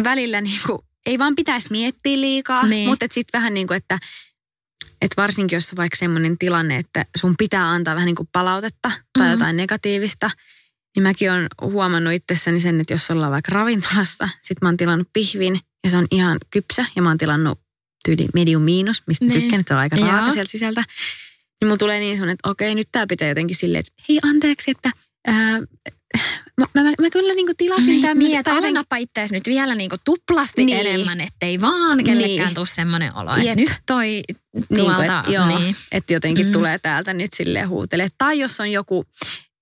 välillä 0.03 0.41
niinku, 0.41 0.86
ei 1.06 1.19
vaan 1.19 1.36
pitäisi 1.36 1.67
miettiä 1.71 2.21
liikaa, 2.21 2.65
Niin. 2.67 2.89
mutta 2.89 3.06
sitten 3.12 3.39
vähän 3.39 3.53
niin 3.53 3.67
kuin, 3.67 3.77
että 3.77 3.99
et 5.01 5.12
varsinkin 5.17 5.58
jos 5.58 5.69
on 5.71 5.77
vaikka 5.77 5.95
semmoinen 5.97 6.38
tilanne, 6.38 6.77
että 6.77 7.06
sun 7.17 7.36
pitää 7.38 7.69
antaa 7.69 7.95
vähän 7.95 8.06
niin 8.06 8.15
kuin 8.15 8.29
palautetta 8.32 8.91
tai 9.17 9.27
Mhm. 9.27 9.32
jotain 9.32 9.58
negatiivista, 9.58 10.29
niin 10.95 11.03
mäkin 11.03 11.32
olen 11.32 11.47
huomannut 11.62 12.13
itsessäni 12.13 12.60
sen, 12.60 12.79
että 12.79 12.93
jos 12.93 13.12
ollaan 13.12 13.32
vaikka 13.32 13.51
ravintolassa, 13.56 14.29
sit 14.41 14.58
mä 14.62 14.67
oon 14.67 14.77
tilannut 14.77 15.08
pihvin 15.13 15.60
ja 15.84 15.89
se 15.89 15.97
on 15.97 16.08
ihan 16.12 16.38
kypsä 16.49 16.86
ja 16.95 17.01
mä 17.01 17.10
oon 17.10 17.17
tilannut 17.17 17.60
tyyli 18.05 18.27
medium 18.33 18.61
miinus, 18.61 19.03
mistä 19.07 19.25
Niin. 19.25 19.41
tykkään, 19.41 19.59
että 19.59 19.69
se 19.69 19.73
on 19.73 19.79
aika 19.79 19.95
raaka 19.95 20.31
sieltä 20.31 20.51
sisältä. 20.51 20.81
Niin 21.61 21.67
mulla 21.67 21.77
tulee 21.77 21.99
niin 21.99 22.17
semmoinen, 22.17 22.33
että 22.33 22.49
okei, 22.49 22.75
nyt 22.75 22.87
tää 22.91 23.07
pitää 23.07 23.27
jotenkin 23.29 23.55
silleen, 23.55 23.79
että 23.79 24.03
hei 24.09 24.19
anteeksi, 24.23 24.71
että 24.71 24.91
ää, 25.27 25.59
mä, 26.57 26.65
mä, 26.73 26.83
mä 27.01 27.09
kyllä 27.11 27.33
niinku 27.33 27.53
tilasin 27.57 27.85
niin, 27.85 28.01
tämmöisen. 28.01 28.29
niin, 28.29 28.39
että 28.39 28.53
alennapa 28.53 28.95
ittees 28.97 29.31
nyt 29.31 29.47
vielä 29.47 29.75
niinku 29.75 29.95
tuplasti 30.05 30.65
Niin. 30.65 30.77
niin. 30.77 30.87
enemmän, 30.87 31.21
ettei 31.21 31.61
vaan 31.61 32.03
kellekään 32.03 32.47
Niin. 32.47 32.55
tuu 32.55 32.65
semmoinen 32.65 33.15
olo, 33.15 33.35
että 33.35 33.55
nyt 33.55 33.71
toi 33.85 34.05
Niin 34.07 34.65
tuolta, 34.75 34.95
kuin, 34.95 35.05
että, 35.05 35.23
joo, 35.31 35.59
niin. 35.59 35.75
että 35.91 36.13
jotenkin 36.13 36.45
mm. 36.45 36.49
Mm. 36.49 36.53
tulee 36.53 36.79
täältä 36.79 37.13
nyt 37.13 37.33
silleen 37.35 37.69
huutele. 37.69 38.07
Tai 38.17 38.39
jos 38.39 38.59
on 38.59 38.71
joku, 38.71 39.05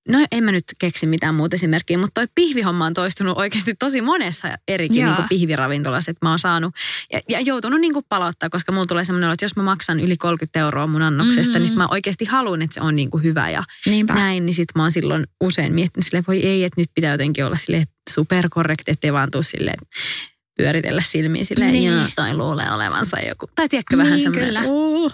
no 0.09 0.25
en 0.31 0.43
mä 0.43 0.51
nyt 0.51 0.63
keksi 0.79 1.05
mitään 1.05 1.35
muuta 1.35 1.55
esimerkkiä, 1.55 1.97
mutta 1.97 2.21
toi 2.21 2.27
pihvihomma 2.35 2.85
on 2.85 2.93
toistunut 2.93 3.37
oikeasti 3.37 3.73
tosi 3.79 4.01
monessa 4.01 4.47
erikin 4.67 5.05
niin 5.05 5.15
pihviravintolassa, 5.29 6.11
että 6.11 6.25
mä 6.25 6.29
oon 6.29 6.39
saanut 6.39 6.75
ja, 7.13 7.19
ja 7.29 7.39
joutunut 7.39 7.81
niin 7.81 7.93
kuin 7.93 8.05
palauttaa, 8.09 8.49
koska 8.49 8.71
mulla 8.71 8.85
tulee 8.85 9.05
semmoinen 9.05 9.31
että 9.31 9.45
jos 9.45 9.55
mä 9.55 9.63
maksan 9.63 9.99
yli 9.99 10.17
30 10.17 10.59
euroa 10.59 10.87
mun 10.87 11.01
annoksesta, 11.01 11.59
Mm. 11.59 11.63
niin 11.63 11.77
mä 11.77 11.87
oikeasti 11.91 12.25
haluan, 12.25 12.61
että 12.61 12.73
se 12.73 12.81
on 12.81 12.95
niin 12.95 13.11
kuin 13.11 13.23
hyvä 13.23 13.49
ja 13.49 13.63
Niinpä. 13.85 14.13
näin, 14.13 14.45
niin 14.45 14.53
sit 14.53 14.67
mä 14.75 14.81
oon 14.81 14.91
silloin 14.91 15.27
usein 15.43 15.73
miettinyt 15.73 16.05
silleen, 16.05 16.23
voi 16.27 16.45
ei, 16.45 16.63
että 16.63 16.81
nyt 16.81 16.87
pitää 16.95 17.11
jotenkin 17.11 17.45
olla 17.45 17.57
silleen 17.57 17.83
superkorrekti, 18.09 18.91
ettei 18.91 19.13
vaan 19.13 19.31
tuu 19.31 19.43
silleen 19.43 19.79
pyöritellä 20.57 21.01
silmiä 21.01 21.43
silleen, 21.43 21.71
Niin. 21.71 21.91
joo, 21.93 22.05
toi 22.15 22.33
luulee 22.37 22.71
olevansa 22.71 23.17
joku. 23.19 23.47
Tai 23.55 23.69
tiedätkö 23.69 23.97
vähän 23.97 24.13
Niin, 24.13 24.23
semmoinen, 24.23 24.47
kyllä. 24.47 24.61
uh, 24.65 25.13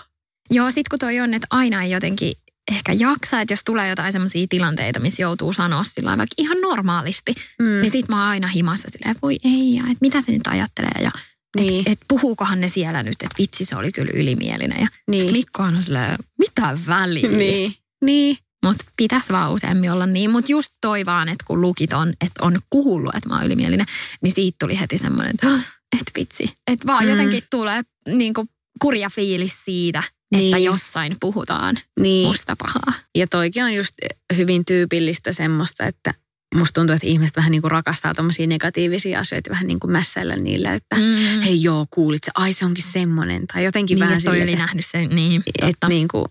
Joo, 0.49 0.71
sit 0.71 0.89
kun 0.89 0.99
toi 0.99 1.19
on, 1.19 1.33
että 1.33 1.47
aina 1.49 1.83
ei 1.83 1.91
jotenkin 1.91 2.33
ehkä 2.71 2.93
jaksa, 2.93 3.41
että 3.41 3.53
jos 3.53 3.61
tulee 3.65 3.89
jotain 3.89 4.11
semmoisia 4.11 4.47
tilanteita, 4.49 4.99
missä 4.99 5.21
joutuu 5.21 5.53
sanoa 5.53 5.83
sillä 5.83 6.09
vaikka 6.17 6.33
ihan 6.37 6.61
normaalisti, 6.61 7.33
mm. 7.59 7.81
niin 7.81 7.91
sit 7.91 8.07
mä 8.09 8.15
oon 8.21 8.29
aina 8.29 8.47
himassa 8.47 8.87
silleen, 8.91 9.11
että 9.11 9.21
voi 9.21 9.37
ei, 9.43 9.75
ja 9.75 9.81
että 9.83 9.97
mitä 10.01 10.21
se 10.21 10.31
nyt 10.31 10.47
ajattelee, 10.47 11.01
ja 11.03 11.11
Niin. 11.57 11.79
että 11.79 11.91
et 11.91 11.99
puhuukohan 12.07 12.61
ne 12.61 12.67
siellä 12.67 13.03
nyt, 13.03 13.15
että 13.21 13.35
vitsi 13.39 13.65
se 13.65 13.75
oli 13.75 13.91
kyllä 13.91 14.11
ylimielinen. 14.15 14.81
Ja 14.81 14.87
Niin. 15.07 15.21
sit 15.23 15.31
Mikko 15.31 15.63
on 15.63 15.83
silleen, 15.83 16.17
mitä 16.39 16.77
väliä? 16.87 17.29
Niin. 17.29 17.75
Niin. 18.05 18.37
Mutta 18.65 18.85
pitäisi 18.97 19.33
vaan 19.33 19.51
useammin 19.51 19.91
olla 19.91 20.05
niin. 20.05 20.29
Mutta 20.31 20.51
just 20.51 20.69
toi 20.81 21.05
vaan, 21.05 21.29
että 21.29 21.43
kun 21.47 21.61
lukit 21.61 21.93
on, 21.93 22.09
että 22.09 22.45
on 22.45 22.59
kuullut, 22.69 23.15
että 23.15 23.29
mä 23.29 23.35
oon 23.35 23.45
ylimielinen, 23.45 23.85
niin 24.23 24.33
siitä 24.35 24.55
tuli 24.59 24.79
heti 24.79 24.97
semmoinen, 24.97 25.33
että 25.33 25.47
oh, 25.47 25.59
et 25.99 26.11
vitsi. 26.19 26.53
Että 26.71 26.87
vaan 26.87 27.03
Mm. 27.03 27.07
mm. 27.07 27.11
jotenkin 27.11 27.43
tulee 27.51 27.81
niinku 28.07 28.47
kurja 28.81 29.09
fiilis 29.09 29.53
siitä, 29.65 30.03
Niin. 30.31 30.45
että 30.45 30.57
jossain 30.65 31.15
puhutaan 31.19 31.75
Niin. 31.99 32.27
musta 32.27 32.55
pahaa. 32.55 32.93
Ja 33.15 33.27
toikin 33.27 33.63
on 33.63 33.73
just 33.73 33.93
hyvin 34.37 34.65
tyypillistä 34.65 35.31
semmoista, 35.31 35.85
että 35.85 36.13
musta 36.55 36.73
tuntuu, 36.81 36.95
että 36.95 37.07
ihmiset 37.07 37.35
vähän 37.37 37.51
niin 37.51 37.61
kuin 37.61 37.71
rakastaa 37.71 38.13
tommosia 38.13 38.47
negatiivisia 38.47 39.19
asioita, 39.19 39.49
vähän 39.49 39.67
niin 39.67 39.79
kuin 39.79 39.91
mässäillä 39.91 40.35
niillä, 40.35 40.73
että 40.73 40.95
Mm. 40.95 41.41
hei 41.41 41.63
joo, 41.63 41.85
kuulit 41.89 42.23
se, 42.23 42.31
ai 42.35 42.53
se 42.53 42.65
onkin 42.65 42.83
semmonen. 42.93 43.47
Tai 43.53 43.63
jotenkin 43.63 43.95
niin, 43.95 43.99
vähän 43.99 44.13
toi 44.23 44.33
silleen, 44.35 44.49
oli 44.49 44.55
nähnyt 44.55 44.85
sen, 44.91 45.09
niin, 45.09 45.43
että 45.61 45.87
niin 45.87 46.07
kuin, 46.07 46.25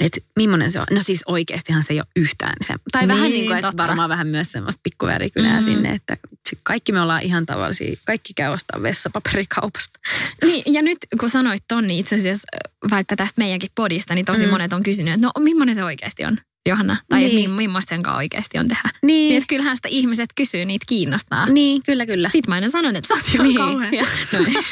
että 0.00 0.20
millainen 0.36 0.72
se 0.72 0.80
on. 0.80 0.86
No 0.90 1.02
siis 1.02 1.22
oikeastihan 1.26 1.82
se 1.82 1.92
ei 1.92 1.98
ole 1.98 2.06
yhtään 2.16 2.56
se. 2.66 2.74
Tai 2.92 3.08
vähän 3.08 3.22
Niin, 3.22 3.32
niin 3.32 3.46
kuin, 3.46 3.56
että 3.58 3.68
totta. 3.68 3.86
varmaan 3.86 4.08
vähän 4.08 4.26
myös 4.26 4.52
semmoista 4.52 4.80
pikkuvärikynää 4.82 5.60
Mm. 5.60 5.64
sinne, 5.64 5.90
että 5.90 6.16
kaikki 6.62 6.92
me 6.92 7.00
ollaan 7.00 7.22
ihan 7.22 7.46
tavallisia. 7.46 7.96
Kaikki 8.06 8.32
käy 8.36 8.52
ostaa 8.52 8.82
vessapaperikaupasta. 8.82 10.00
Niin, 10.44 10.62
ja 10.74 10.82
nyt 10.82 10.98
kun 11.20 11.30
sanoit 11.30 11.64
ton, 11.68 11.86
niin 11.86 11.98
itse 12.00 12.16
asiassa 12.16 12.46
äh, 12.54 12.90
vaikka 12.90 13.16
tästä 13.16 13.34
meidänkin 13.36 13.70
podista, 13.74 14.14
niin 14.14 14.24
tosi 14.24 14.44
Mm. 14.46 14.50
monet 14.50 14.72
on 14.72 14.82
kysynyt, 14.82 15.14
että 15.14 15.26
no 15.26 15.32
millainen 15.44 15.74
se 15.74 15.84
oikeasti 15.84 16.24
on, 16.24 16.38
Johanna? 16.68 16.96
Tai 17.08 17.18
niin. 17.20 17.28
Niin. 17.34 17.44
että 17.44 17.50
mi- 17.56 17.56
millaista 17.66 17.90
sen 17.90 18.02
kanssa 18.02 18.16
oikeasti 18.16 18.58
on 18.58 18.68
tehdä. 18.68 18.82
Niin, 19.02 19.06
Niin, 19.28 19.36
että 19.36 19.48
kyllähän 19.48 19.76
sitä 19.76 19.88
ihmiset 19.88 20.30
kysyy, 20.36 20.64
niitä 20.64 20.84
kiinnostaa. 20.88 21.46
niin 21.46 21.80
kyllä, 21.86 22.06
kyllä. 22.06 22.28
Sitten 22.28 22.50
mä 22.50 22.54
aina 22.54 22.70
sanon, 22.70 22.96
että 22.96 23.08
sä 23.08 23.14
oot 23.38 23.44
Niin. 23.44 23.56
kauhean. 23.56 23.94
Ja- 23.94 24.06
No 24.32 24.38
niin. 24.38 24.64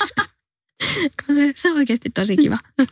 Se, 1.27 1.53
se 1.57 1.71
on 1.71 1.77
oikeasti 1.77 2.11
tosi 2.11 2.37
kiva. 2.37 2.59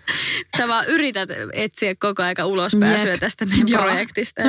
Sä 0.56 0.68
vaan 0.68 0.86
yrität 0.86 1.28
etsiä 1.52 1.94
koko 2.00 2.22
aika 2.22 2.46
ulospääsyä 2.46 3.12
Jep. 3.12 3.20
tästä 3.20 3.46
meidän 3.46 3.68
Joo. 3.68 3.82
projektista. 3.82 4.42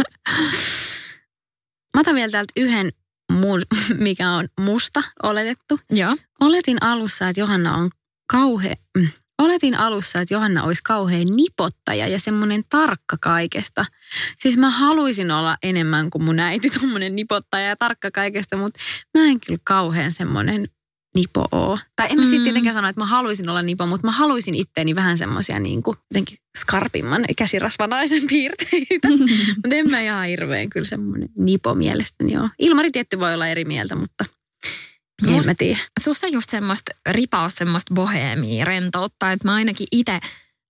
Mä 1.95 2.01
otan 2.01 2.15
vielä 2.15 2.31
täältä 2.31 2.53
yhden, 2.57 2.89
mun, 3.31 3.61
mikä 4.07 4.31
on 4.31 4.47
musta 4.61 5.03
oletettu. 5.23 5.79
Joo. 5.91 6.17
Oletin 6.39 6.83
alussa, 6.83 7.29
että 7.29 7.41
Johanna 7.41 7.75
on 7.75 7.89
kauhe... 8.31 8.77
Oletin 9.39 9.75
alussa, 9.75 10.21
että 10.21 10.33
Johanna 10.33 10.63
olisi 10.63 10.81
kauhean 10.83 11.27
nipottaja 11.35 12.07
ja 12.07 12.19
semmoinen 12.19 12.63
tarkka 12.69 13.17
kaikesta. 13.21 13.85
Siis 14.37 14.57
mä 14.57 14.69
haluaisin 14.69 15.31
olla 15.31 15.57
enemmän 15.63 16.09
kuin 16.09 16.23
mun 16.23 16.39
äiti, 16.39 16.69
tommonen 16.79 17.15
nipottaja 17.15 17.67
ja 17.67 17.75
tarkka 17.75 18.11
kaikesta, 18.11 18.57
mutta 18.57 18.79
mä 19.17 19.25
en 19.25 19.39
kyllä 19.39 19.59
kauhean 19.63 20.11
semmoinen 20.11 20.69
nipo 21.15 21.47
oo. 21.51 21.79
Tai 21.95 22.07
en 22.11 22.19
mä 22.19 22.25
siis 22.25 22.37
Mm. 22.37 22.43
tietenkään 22.43 22.73
sano, 22.73 22.87
että 22.87 23.01
mä 23.01 23.05
haluaisin 23.05 23.49
olla 23.49 23.61
nipo, 23.61 23.85
mutta 23.85 24.07
mä 24.07 24.11
haluaisin 24.11 24.55
itteeni 24.55 24.95
vähän 24.95 25.17
semmoisia 25.17 25.59
niin 25.59 25.83
kuin 25.83 25.97
jotenkin 26.11 26.37
skarpimman 26.59 27.25
käsirasvanaisen 27.37 28.21
piirteitä. 28.29 29.07
mutta 29.55 29.75
en 29.75 29.89
mä 29.91 30.01
ihan 30.01 30.25
hirveän 30.25 30.69
kyllä 30.69 30.85
semmoinen 30.85 31.29
nipo 31.37 31.75
mielestäni 31.75 32.33
joo. 32.33 32.49
Ilmari 32.59 32.91
tietty 32.91 33.19
voi 33.19 33.33
olla 33.33 33.47
eri 33.47 33.65
mieltä, 33.65 33.95
mutta 33.95 34.25
en 35.27 35.33
Must- 35.39 35.45
mä 35.45 35.53
tiedä. 35.57 35.79
Sussa 36.03 36.27
just 36.27 36.49
semmoista 36.49 36.91
ripaus, 37.09 37.55
semmoista 37.55 37.93
boheemia, 37.93 38.65
rentoutta, 38.65 39.31
että 39.31 39.47
mä 39.47 39.53
ainakin 39.53 39.87
itse 39.91 40.19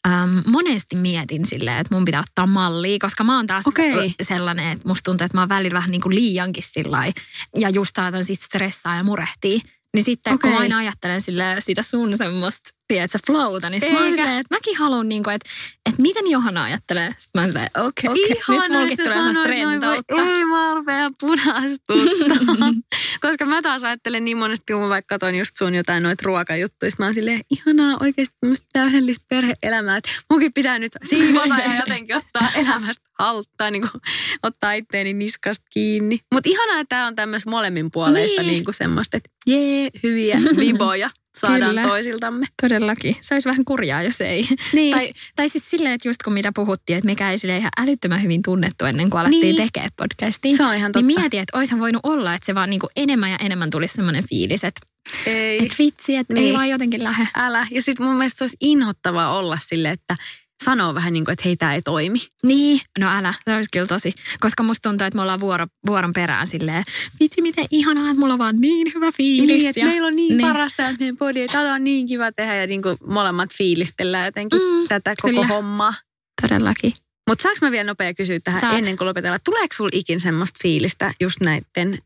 äm, 0.07 0.41
monesti 0.47 0.95
mietin 0.95 1.45
silleen, 1.47 1.77
että 1.77 1.95
mun 1.95 2.05
pitää 2.05 2.19
ottaa 2.29 2.47
mallia, 2.47 2.97
koska 3.01 3.23
mä 3.23 3.35
oon 3.35 3.47
taas 3.47 3.67
Okei. 3.67 4.13
sellainen, 4.23 4.71
että 4.71 4.87
musta 4.87 5.03
tuntuu, 5.03 5.25
että 5.25 5.37
mä 5.37 5.41
oon 5.41 5.49
välillä 5.49 5.73
vähän 5.77 5.91
niin 5.91 6.01
kuin 6.01 6.15
liiankin 6.15 6.63
sillä 6.67 7.13
ja 7.57 7.69
just 7.69 7.95
saatan 7.95 8.23
sit 8.25 8.39
stressaa 8.41 8.95
ja 8.95 9.03
murehtia. 9.03 9.59
Niin 9.95 10.03
sitten 10.05 10.33
okay. 10.33 10.49
kun 10.49 10.57
mä 10.57 10.59
aina 10.59 10.77
ajattelen 10.77 11.21
sille, 11.21 11.55
sitä 11.59 11.81
sun 11.81 12.17
semmoista, 12.17 12.69
tiedätkö, 12.89 13.17
flowta, 13.27 13.69
niin 13.69 13.81
sit 13.81 13.91
mä 13.91 13.99
oon 13.99 14.09
silleen, 14.15 14.37
että 14.37 14.55
mäkin 14.55 14.77
haluan, 14.77 15.09
niin 15.09 15.23
kuin, 15.23 15.35
että, 15.35 15.49
että 15.89 16.01
miten 16.01 16.27
Johanna 16.27 16.63
ajattelee. 16.63 17.09
Sitten 17.17 17.29
mä 17.33 17.41
oon 17.41 17.49
silleen, 17.49 17.69
okei, 17.77 18.09
okay, 18.09 18.23
okay. 18.23 18.55
nyt 18.57 18.69
mullakin 18.69 18.97
tulee 18.97 19.13
sellaista 19.13 19.43
rentoutta. 19.43 20.21
Ei, 20.21 20.45
mä 20.45 20.73
rupean 20.75 21.13
punastuttaa. 21.19 22.73
Koska 23.21 23.45
mä 23.45 23.61
taas 23.61 23.83
ajattelen 23.83 24.25
niin 24.25 24.37
monesti, 24.37 24.73
kun 24.73 24.81
mä 24.81 24.89
vaikka 24.89 25.15
katson 25.15 25.35
just 25.35 25.57
sun 25.57 25.75
jotain 25.75 26.03
noita 26.03 26.23
ruokajuttuja, 26.25 26.91
sit 26.91 26.99
mä 26.99 27.05
oon 27.05 27.13
silleen, 27.13 27.41
ihanaa 27.49 27.97
oikeasti 27.99 28.35
tämmöistä 28.39 28.67
täydellistä 28.73 29.25
perhe-elämää, 29.29 29.97
että 29.97 30.09
munkin 30.29 30.53
pitää 30.53 30.79
nyt 30.79 30.91
siivota 31.03 31.55
ja 31.57 31.75
jotenkin 31.79 32.15
ottaa 32.15 32.51
elämästä 32.61 33.09
halttaa, 33.19 33.71
niin 33.71 33.81
kuin 33.81 34.01
ottaa 34.43 34.73
itteeni 34.73 35.13
niskasta 35.13 35.65
kiinni. 35.69 36.19
Mutta 36.33 36.49
ihanaa, 36.49 36.79
että 36.79 36.95
tää 36.95 37.07
on 37.07 37.15
tämmöistä 37.15 37.49
molemmin 37.49 37.91
puoleista 37.91 38.41
Niin. 38.41 38.51
niin 38.51 38.63
kuin 38.65 38.75
semmoista, 38.75 39.17
että 39.17 39.29
jee, 39.47 39.89
hyviä 40.03 40.39
viboja 40.59 41.09
saadaan 41.41 41.69
Kyllä. 41.69 41.83
toisiltamme. 41.83 42.45
Todellakin. 42.61 43.15
Se 43.21 43.35
olisi 43.35 43.49
vähän 43.49 43.65
kurjaa, 43.65 44.03
jos 44.03 44.21
ei. 44.21 44.47
Niin. 44.73 44.95
Tai, 44.95 45.13
tai 45.35 45.49
siis 45.49 45.69
silleen, 45.69 45.93
että 45.95 46.07
just 46.09 46.23
kun 46.23 46.33
mitä 46.33 46.51
puhuttiin, 46.55 46.97
että 46.97 47.05
mikä 47.05 47.31
ei 47.31 47.37
sille 47.37 47.57
ihan 47.57 47.71
älyttömän 47.79 48.23
hyvin 48.23 48.41
tunnettu 48.41 48.85
ennen 48.85 49.09
kuin 49.09 49.21
alettiin 49.21 49.41
Niin. 49.41 49.55
niin. 49.55 49.67
tekemään 49.67 49.89
podcastia. 49.97 50.57
Se 50.57 50.65
on 50.65 50.75
ihan 50.75 50.91
totta. 50.91 51.07
Niin 51.07 51.19
mietin, 51.21 51.39
että 51.39 51.57
oishan 51.57 51.79
voinut 51.79 51.99
olla, 52.03 52.33
että 52.33 52.45
se 52.45 52.55
vaan 52.55 52.69
niinku 52.69 52.87
enemmän 52.95 53.31
ja 53.31 53.37
enemmän 53.41 53.69
tulisi 53.69 53.93
semmoinen 53.93 54.23
fiilis, 54.29 54.63
että 54.63 54.81
Ei. 55.25 55.65
et 55.65 55.75
vitsi, 55.79 56.15
että 56.15 56.33
Niin. 56.33 56.47
ei 56.47 56.53
vaan 56.53 56.69
jotenkin 56.69 57.03
lähde. 57.03 57.27
Älä. 57.35 57.67
Ja 57.71 57.81
sitten 57.81 58.05
mun 58.05 58.15
mielestä 58.17 58.37
se 58.37 58.43
olisi 58.43 58.57
inhottavaa 58.61 59.37
olla 59.37 59.57
sille, 59.67 59.89
että 59.89 60.15
sanoo 60.63 60.93
vähän 60.95 61.13
niin 61.13 61.25
kuin, 61.25 61.33
että 61.33 61.43
hei, 61.45 61.55
tämä 61.57 61.73
ei 61.75 61.81
toimi. 61.81 62.19
Niin, 62.43 62.81
no 62.99 63.09
älä, 63.17 63.33
se 63.45 63.55
olisi 63.55 63.69
kyllä 63.73 63.85
tosi. 63.85 64.13
Koska 64.39 64.63
musta 64.63 64.89
tuntuu, 64.89 65.07
että 65.07 65.17
me 65.17 65.21
ollaan 65.21 65.39
vuoro, 65.39 65.65
vuoron 65.87 66.13
perään 66.13 66.47
silleen, 66.47 66.83
vitsi 67.19 67.41
miten 67.41 67.65
ihanaa, 67.71 68.09
että 68.09 68.19
mulla 68.19 68.33
on 68.33 68.39
vaan 68.39 68.55
niin 68.61 68.91
hyvä 68.95 69.11
fiilis. 69.11 69.49
Niin, 69.49 69.67
että 69.69 69.79
ja- 69.79 69.85
meillä 69.85 70.07
on 70.07 70.15
niin, 70.15 70.37
niin. 70.37 70.47
parasta 70.47 70.83
että 70.87 70.99
meidän 70.99 71.17
podi, 71.17 71.47
tätä 71.47 71.73
on 71.73 71.83
niin 71.83 72.07
kiva 72.07 72.31
tehdä 72.31 72.55
ja 72.55 72.67
niin 72.67 72.81
kuin 72.81 72.97
molemmat 73.07 73.49
fiilistellään 73.57 74.25
jotenkin 74.25 74.59
Mm, 74.61 74.87
tätä 74.87 75.13
koko 75.21 75.33
kyllä. 75.33 75.47
hommaa. 75.47 75.93
Todellakin. 76.41 76.93
Mutta 77.29 77.41
saanko 77.41 77.57
mä 77.61 77.71
vielä 77.71 77.87
nopea 77.87 78.13
kysyä 78.13 78.39
tähän 78.39 78.61
Saat. 78.61 78.75
ennen 78.77 78.97
kuin 78.97 79.07
lopetellaan? 79.07 79.39
Tuleeko 79.43 79.75
sulla 79.75 79.89
ikin 79.93 80.19
semmoista 80.19 80.59
fiilistä 80.63 81.13
just 81.21 81.37
näiden 81.41 81.99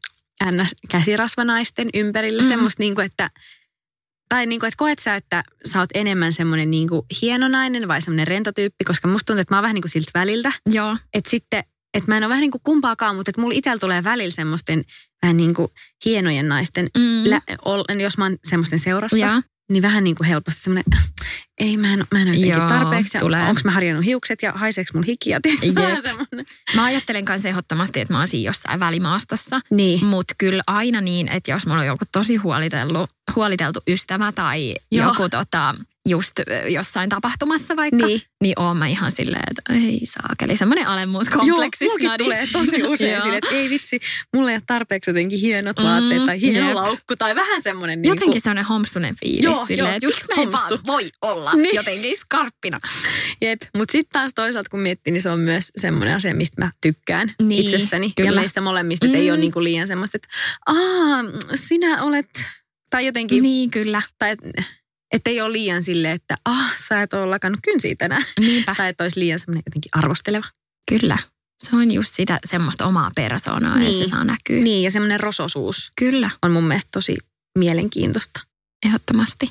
NS-käsirasvanaisten 0.45 1.89
ympärillä? 1.93 2.43
Mm. 2.43 2.49
Semmoista 2.49 2.83
niin 2.83 2.95
kuin, 2.95 3.05
että 3.05 3.29
tai 4.29 4.45
niin 4.45 4.59
kuin, 4.59 4.67
että 4.67 4.77
koet 4.77 4.99
sä, 4.99 5.15
että 5.15 5.43
sä 5.71 5.79
oot 5.79 5.89
enemmän 5.93 6.33
semmoinen 6.33 6.71
niin 6.71 6.89
kuin 6.89 7.01
hienonainen 7.21 7.87
vai 7.87 8.01
semmoinen 8.01 8.27
rentotyyppi, 8.27 8.85
koska 8.85 9.07
musta 9.07 9.25
tuntuu, 9.25 9.41
että 9.41 9.53
mä 9.53 9.57
oon 9.57 9.63
vähän 9.63 9.73
niin 9.75 9.81
kuin 9.81 9.91
siltä 9.91 10.11
väliltä. 10.13 10.51
Joo. 10.69 10.97
Että 11.13 11.29
sitten, 11.29 11.63
että 11.93 12.11
mä 12.11 12.17
en 12.17 12.23
ole 12.23 12.29
vähän 12.29 12.41
niin 12.41 12.51
kuin 12.51 12.61
kumpaakaan, 12.63 13.15
mutta 13.15 13.29
että 13.29 13.41
mulla 13.41 13.55
itsellä 13.57 13.79
tulee 13.79 14.03
välillä 14.03 14.31
semmoisten 14.31 14.83
vähän 15.21 15.37
niin 15.37 15.53
kuin 15.53 15.67
hienojen 16.05 16.49
naisten, 16.49 16.89
Mm. 16.97 17.29
lä, 17.29 17.41
ol, 17.65 17.83
jos 18.01 18.17
mä 18.17 18.25
oon 18.25 18.37
semmoisten 18.49 18.79
seurassa, 18.79 19.17
Ja. 19.17 19.41
niin 19.71 19.83
vähän 19.83 20.03
niin 20.03 20.15
kuin 20.15 20.27
helposti 20.27 20.61
semmoinen, 20.61 20.83
ei 21.59 21.77
mä 21.77 21.93
en, 21.93 22.05
mä 22.11 22.21
en 22.21 22.27
ole 22.27 22.35
Joo, 22.35 22.67
tarpeeksi, 22.69 23.17
tulee. 23.17 23.41
onko 23.43 23.61
mä 23.63 23.71
harjannut 23.71 24.05
hiukset 24.05 24.41
ja 24.41 24.51
haiseeko 24.51 24.89
mulla 24.93 25.05
hiki 25.05 25.29
ja. 25.29 25.39
Mä 26.75 26.83
ajattelen 26.83 27.25
kanssa 27.25 27.49
ehdottomasti, 27.49 27.99
että 28.01 28.13
mä 28.13 28.17
oon 28.17 28.27
siinä 28.27 28.49
jossain 28.49 28.79
välimaastossa. 28.79 29.59
Niin. 29.69 30.05
Mutta 30.05 30.33
kyllä 30.37 30.63
aina 30.67 31.01
niin, 31.01 31.27
että 31.27 31.51
jos 31.51 31.65
mulla 31.65 31.79
on 31.79 31.85
joku 31.87 32.05
tosi 32.11 32.35
huoliteltu, 32.35 33.07
huoliteltu 33.35 33.79
ystävä 33.87 34.31
tai 34.31 34.75
Joo. 34.91 35.07
joku 35.07 35.29
tota, 35.29 35.75
just 36.09 36.31
jossain 36.69 37.09
tapahtumassa 37.09 37.75
vaikka, 37.75 38.05
niin, 38.07 38.21
Niin. 38.43 38.59
oon 38.59 38.77
mä 38.77 38.87
ihan 38.87 39.11
silleen, 39.11 39.43
että 39.51 39.73
ei 39.73 39.99
saakeli. 40.05 40.57
Semmoinen 40.57 40.87
alemmuuskompleksi. 40.87 41.85
Joo, 41.85 42.17
tulee 42.17 42.47
tosi 42.53 42.83
usein 42.93 43.11
Joo. 43.13 43.21
sille, 43.21 43.37
että 43.37 43.49
ei 43.55 43.69
vitsi, 43.69 43.99
mulla 44.33 44.49
ei 44.51 44.55
ole 44.55 44.61
tarpeeksi 44.67 45.09
jotenkin 45.11 45.39
hienot 45.39 45.77
Mm, 45.77 45.83
vaatteet 45.83 46.25
tai 46.25 46.41
hieno 46.41 46.67
jep. 46.67 46.75
laukku 46.75 47.15
tai 47.15 47.35
vähän 47.35 47.61
semmoinen 47.61 48.01
niin 48.01 48.09
Jotenkin 48.09 48.31
kuin, 48.31 48.41
semmoinen 48.41 48.65
homsunen 48.65 49.15
fiilis 49.15 49.43
Joo, 49.43 49.65
silleen, 49.65 49.87
joo, 49.87 49.95
että 49.95 50.07
miksi 50.07 50.25
mä 50.35 50.41
en 50.43 50.51
vaan 50.51 50.79
voi 50.87 51.09
olla 51.21 51.53
Niin. 51.63 51.75
jotenkin 51.75 52.17
skarppina. 52.17 52.79
Jep, 53.41 53.61
mutta 53.77 53.91
sitten 53.91 54.11
taas 54.13 54.31
toisaalta 54.35 54.69
kun 54.69 54.79
miettii, 54.79 55.13
niin 55.13 55.21
se 55.21 55.29
on 55.29 55.39
myös 55.39 55.71
semmoinen 55.77 56.15
asia, 56.15 56.35
mistä 56.35 56.65
mä 56.65 56.71
tykkään 56.81 57.35
Niin, 57.41 57.65
itsessäni. 57.65 58.13
kyllä. 58.15 58.29
Ja 58.29 58.35
meistä 58.35 58.61
molemmista, 58.61 59.05
että 59.05 59.17
ei 59.17 59.25
Mm. 59.27 59.29
ole 59.33 59.37
niinku 59.39 59.63
liian 59.63 59.87
semmoista, 59.87 60.15
että 60.17 60.27
aa, 60.67 61.23
sinä 61.55 62.03
olet, 62.03 62.29
tai 62.93 63.05
jotenkin, 63.05 63.43
Niin 63.43 63.71
kyllä, 63.71 64.01
tai 64.19 64.29
että 64.31 64.63
et 65.13 65.27
ei 65.27 65.41
ole 65.41 65.51
liian 65.51 65.83
sille, 65.83 66.11
että 66.11 66.35
ah, 66.45 66.77
sä 66.87 67.01
et 67.01 67.13
ole 67.13 67.25
lakannut 67.25 67.59
kynsiä 67.63 67.95
tänään. 67.97 68.23
niinpä, 68.39 68.73
Tai 68.77 68.89
että 68.89 69.03
olisi 69.03 69.19
liian 69.19 69.39
semmoinen 69.39 69.63
jotenkin 69.67 69.89
arvosteleva. 69.93 70.45
kyllä. 70.91 71.17
Se 71.63 71.75
on 71.75 71.91
just 71.91 72.13
sitä 72.13 72.39
semmoista 72.45 72.85
omaa 72.85 73.11
persoonaa 73.15 73.77
ja 73.77 73.79
Niin. 73.89 74.05
se 74.05 74.09
saa 74.11 74.23
näkyä. 74.23 74.63
Niin, 74.63 74.83
ja 74.83 74.91
semmoinen 74.91 75.19
rososuus 75.19 75.91
Kyllä. 75.95 76.29
on 76.41 76.51
mun 76.51 76.63
mielestä 76.63 76.89
tosi 76.93 77.15
mielenkiintoista. 77.57 78.39
Ehdottomasti. 78.85 79.47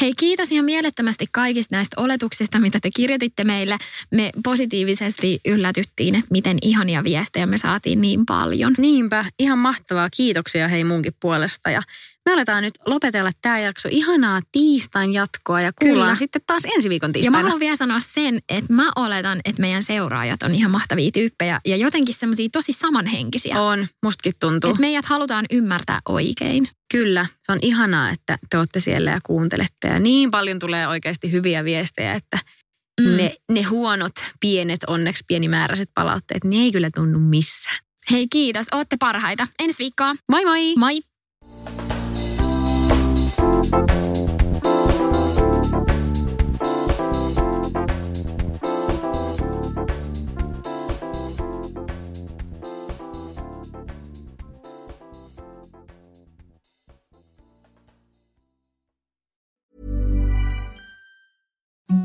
Hei, 0.00 0.12
kiitos 0.18 0.52
ihan 0.52 0.64
mielettömästi 0.64 1.26
kaikista 1.32 1.76
näistä 1.76 2.00
oletuksista, 2.00 2.58
mitä 2.58 2.78
te 2.82 2.90
kirjoititte 2.96 3.44
meille. 3.44 3.78
Me 4.10 4.30
positiivisesti 4.44 5.40
yllätyttiin, 5.48 6.14
että 6.14 6.26
miten 6.30 6.58
ihania 6.62 7.04
viestejä 7.04 7.46
me 7.46 7.58
saatiin 7.58 8.00
niin 8.00 8.26
paljon. 8.26 8.74
Niinpä, 8.78 9.24
ihan 9.38 9.58
mahtavaa. 9.58 10.08
Kiitoksia 10.16 10.68
hei 10.68 10.84
munkin 10.84 11.14
puolesta. 11.20 11.70
Ja 11.70 11.82
me 12.26 12.32
aletaan 12.32 12.62
nyt 12.62 12.74
lopetella 12.86 13.30
tämä 13.42 13.58
jakso. 13.58 13.88
Ihanaa 13.92 14.40
tiistain 14.52 15.12
jatkoa 15.12 15.60
ja 15.60 15.72
kuullaan 15.80 16.06
Kyllä. 16.06 16.14
sitten 16.14 16.42
taas 16.46 16.62
ensi 16.74 16.88
viikon 16.88 17.08
Ja 17.08 17.10
mä 17.10 17.12
tiistaina. 17.12 17.38
haluan 17.42 17.60
vielä 17.60 17.76
sanoa 17.76 18.00
sen, 18.00 18.38
että 18.48 18.72
mä 18.72 18.90
oletan, 18.96 19.40
että 19.44 19.60
meidän 19.60 19.82
seuraajat 19.82 20.42
on 20.42 20.54
ihan 20.54 20.70
mahtavia 20.70 21.10
tyyppejä 21.10 21.60
ja 21.66 21.76
jotenkin 21.76 22.14
semmoisia 22.14 22.48
tosi 22.52 22.72
samanhenkisiä. 22.72 23.62
On, 23.62 23.86
mustakin 24.02 24.32
tuntuu. 24.40 24.70
Että 24.70 24.80
meidät 24.80 25.04
halutaan 25.04 25.46
ymmärtää 25.50 26.00
oikein. 26.08 26.68
Kyllä, 26.92 27.26
se 27.42 27.52
on 27.52 27.58
ihanaa, 27.62 28.10
että 28.10 28.38
te 28.50 28.58
olette 28.58 28.80
siellä 28.80 29.10
ja 29.10 29.20
kuuntelette. 29.26 29.88
Ja 29.88 29.98
niin 29.98 30.30
paljon 30.30 30.58
tulee 30.58 30.88
oikeasti 30.88 31.32
hyviä 31.32 31.64
viestejä, 31.64 32.14
että 32.14 32.38
mm. 33.00 33.16
ne, 33.16 33.36
ne 33.52 33.62
huonot, 33.62 34.12
pienet, 34.40 34.84
onneksi 34.86 35.24
pienimääräiset 35.26 35.90
palautteet, 35.94 36.44
ne 36.44 36.56
ei 36.56 36.72
kyllä 36.72 36.88
tunnu 36.94 37.18
missään. 37.18 37.78
Hei 38.10 38.26
kiitos, 38.32 38.66
ootte 38.72 38.96
parhaita. 38.96 39.46
Ensi 39.58 39.78
viikkoa. 39.78 40.14
Moi 40.32 40.44
moi! 40.44 40.74
Moi! 40.76 41.00